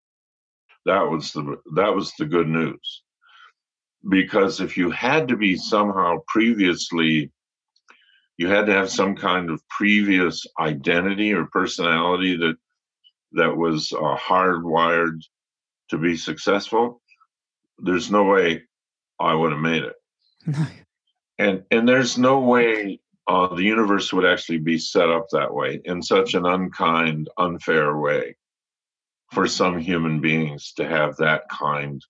that 0.87 1.03
was 1.11 1.33
the 1.33 1.57
that 1.77 1.95
was 1.95 2.13
the 2.19 2.27
good 2.27 2.49
news. 2.49 3.05
Because 4.09 4.61
if 4.61 4.77
you 4.79 4.91
had 4.91 5.29
to 5.29 5.37
be 5.37 5.57
somehow 5.57 6.19
previously 6.29 7.33
you 8.39 8.49
had 8.49 8.67
to 8.67 8.73
have 8.73 8.91
some 8.91 9.17
kind 9.17 9.51
of 9.51 9.63
previous 9.69 10.47
identity 10.61 11.35
or 11.35 11.47
personality 11.47 12.37
that 12.39 12.57
that 13.33 13.57
was 13.57 13.93
uh, 13.93 14.17
hardwired 14.17 15.21
to 15.91 15.99
be 15.99 16.17
successful 16.17 17.03
there's 17.79 18.11
no 18.11 18.25
way 18.25 18.65
i 19.21 19.35
would 19.35 19.53
have 19.53 19.61
made 19.61 19.85
it 19.85 19.97
and 21.39 21.65
and 21.71 21.89
there's 21.89 22.19
no 22.19 22.41
way 22.41 23.01
uh, 23.29 23.55
the 23.55 23.63
universe 23.63 24.11
would 24.11 24.25
actually 24.25 24.57
be 24.57 24.79
set 24.79 25.11
up 25.11 25.27
that 25.31 25.53
way 25.53 25.79
in 25.85 26.03
such 26.03 26.33
an 26.33 26.47
unkind 26.47 27.29
unfair 27.37 27.95
way 27.95 28.35
for 29.33 29.47
some 29.47 29.79
human 29.79 30.21
beings 30.21 30.73
to 30.77 30.89
have 30.89 31.17
that 31.17 31.43
kind 31.51 32.03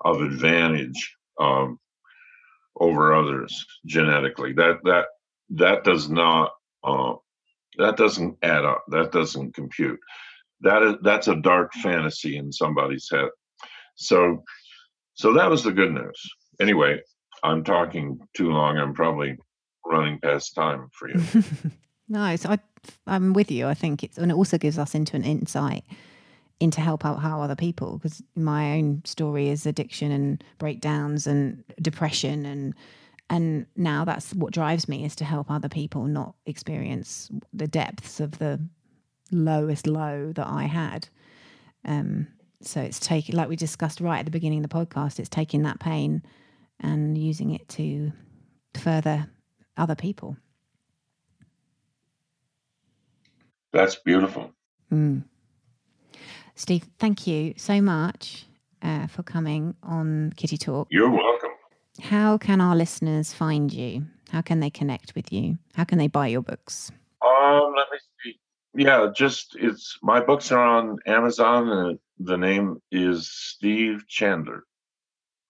of 0.00 0.20
advantage 0.20 1.16
um, 1.40 1.78
over 2.76 3.14
others 3.14 3.64
genetically. 3.86 4.52
That 4.54 4.78
that 4.84 5.06
that 5.50 5.84
does 5.84 6.10
not 6.10 6.52
uh, 6.82 7.14
that 7.78 7.96
doesn't 7.96 8.38
add 8.42 8.64
up. 8.64 8.84
That 8.88 9.12
doesn't 9.12 9.54
compute. 9.54 10.00
That 10.62 10.82
is 10.82 10.94
that's 11.02 11.28
a 11.28 11.36
dark 11.36 11.72
fantasy 11.74 12.36
in 12.36 12.52
somebody's 12.52 13.08
head. 13.10 13.28
So 13.94 14.42
so 15.14 15.34
that 15.34 15.50
was 15.50 15.62
the 15.62 15.72
good 15.72 15.92
news. 15.92 16.20
Anyway, 16.60 17.00
I'm 17.42 17.64
talking 17.64 18.20
too 18.34 18.50
long. 18.50 18.78
I'm 18.78 18.94
probably 18.94 19.36
running 19.84 20.18
past 20.20 20.54
time 20.54 20.88
for 20.92 21.08
you. 21.08 21.20
so 22.36 22.50
I 22.50 22.58
I'm 23.06 23.32
with 23.32 23.50
you. 23.50 23.66
I 23.66 23.74
think 23.74 24.02
it's 24.02 24.18
and 24.18 24.30
it 24.30 24.34
also 24.34 24.58
gives 24.58 24.78
us 24.78 24.94
into 24.94 25.16
an 25.16 25.24
insight 25.24 25.84
into 26.60 26.80
help 26.80 27.04
out 27.04 27.20
how 27.20 27.40
other 27.40 27.54
people 27.54 27.98
because 27.98 28.22
my 28.34 28.72
own 28.72 29.00
story 29.04 29.48
is 29.48 29.64
addiction 29.64 30.10
and 30.10 30.42
breakdowns 30.58 31.24
and 31.24 31.62
depression 31.80 32.44
and 32.44 32.74
and 33.30 33.66
now 33.76 34.04
that's 34.04 34.34
what 34.34 34.52
drives 34.52 34.88
me 34.88 35.04
is 35.04 35.14
to 35.16 35.24
help 35.24 35.50
other 35.50 35.68
people 35.68 36.04
not 36.04 36.34
experience 36.46 37.30
the 37.52 37.68
depths 37.68 38.20
of 38.20 38.38
the 38.38 38.60
lowest 39.30 39.86
low 39.86 40.32
that 40.32 40.46
I 40.46 40.64
had. 40.64 41.08
Um, 41.84 42.28
so 42.62 42.80
it's 42.80 42.98
taking, 42.98 43.36
like 43.36 43.50
we 43.50 43.56
discussed 43.56 44.00
right 44.00 44.18
at 44.18 44.24
the 44.24 44.30
beginning 44.30 44.64
of 44.64 44.70
the 44.70 44.74
podcast, 44.74 45.18
it's 45.18 45.28
taking 45.28 45.62
that 45.62 45.78
pain 45.78 46.22
and 46.80 47.16
using 47.16 47.52
it 47.52 47.68
to 47.70 48.12
further 48.74 49.28
other 49.76 49.94
people. 49.94 50.36
That's 53.72 53.96
beautiful. 53.96 54.52
Mm. 54.92 55.24
Steve, 56.54 56.86
thank 56.98 57.26
you 57.26 57.54
so 57.56 57.80
much 57.80 58.46
uh, 58.82 59.06
for 59.06 59.22
coming 59.22 59.74
on 59.82 60.32
Kitty 60.36 60.56
Talk. 60.56 60.88
You're 60.90 61.10
welcome. 61.10 61.50
How 62.00 62.38
can 62.38 62.60
our 62.60 62.74
listeners 62.74 63.32
find 63.32 63.72
you? 63.72 64.06
How 64.30 64.40
can 64.40 64.60
they 64.60 64.70
connect 64.70 65.14
with 65.14 65.32
you? 65.32 65.58
How 65.74 65.84
can 65.84 65.98
they 65.98 66.08
buy 66.08 66.28
your 66.28 66.42
books? 66.42 66.90
Um, 67.24 67.74
let 67.76 67.86
me 67.92 67.98
see. 68.24 68.38
Yeah, 68.74 69.10
just 69.14 69.56
it's 69.58 69.98
my 70.02 70.20
books 70.20 70.52
are 70.52 70.58
on 70.58 70.98
Amazon, 71.06 71.68
and 71.68 71.98
the 72.18 72.36
name 72.36 72.80
is 72.92 73.30
Steve 73.30 74.06
Chandler. 74.08 74.64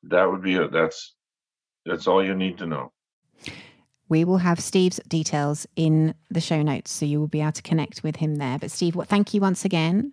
That 0.05 0.31
would 0.31 0.43
be 0.43 0.55
it. 0.55 0.73
That's 0.73 1.15
that's 1.87 2.07
all 2.07 2.25
you 2.25 2.35
need 2.35 2.59
to 2.59 2.67
know. 2.67 2.93
We 4.09 4.25
will 4.25 4.39
have 4.39 4.59
Steve's 4.61 5.01
details 5.09 5.67
in 5.77 6.15
the 6.31 6.41
show 6.41 6.63
notes, 6.63 6.91
so 6.91 7.05
you 7.05 7.21
will 7.21 7.29
be 7.29 7.43
able 7.43 7.53
to 7.53 7.63
connect 7.63 8.03
with 8.03 8.17
him 8.17 8.37
there. 8.37 8.59
But 8.59 8.71
Steve, 8.71 8.97
what? 8.97 9.09
Thank 9.09 9.35
you 9.35 9.41
once 9.41 9.65
again 9.65 10.13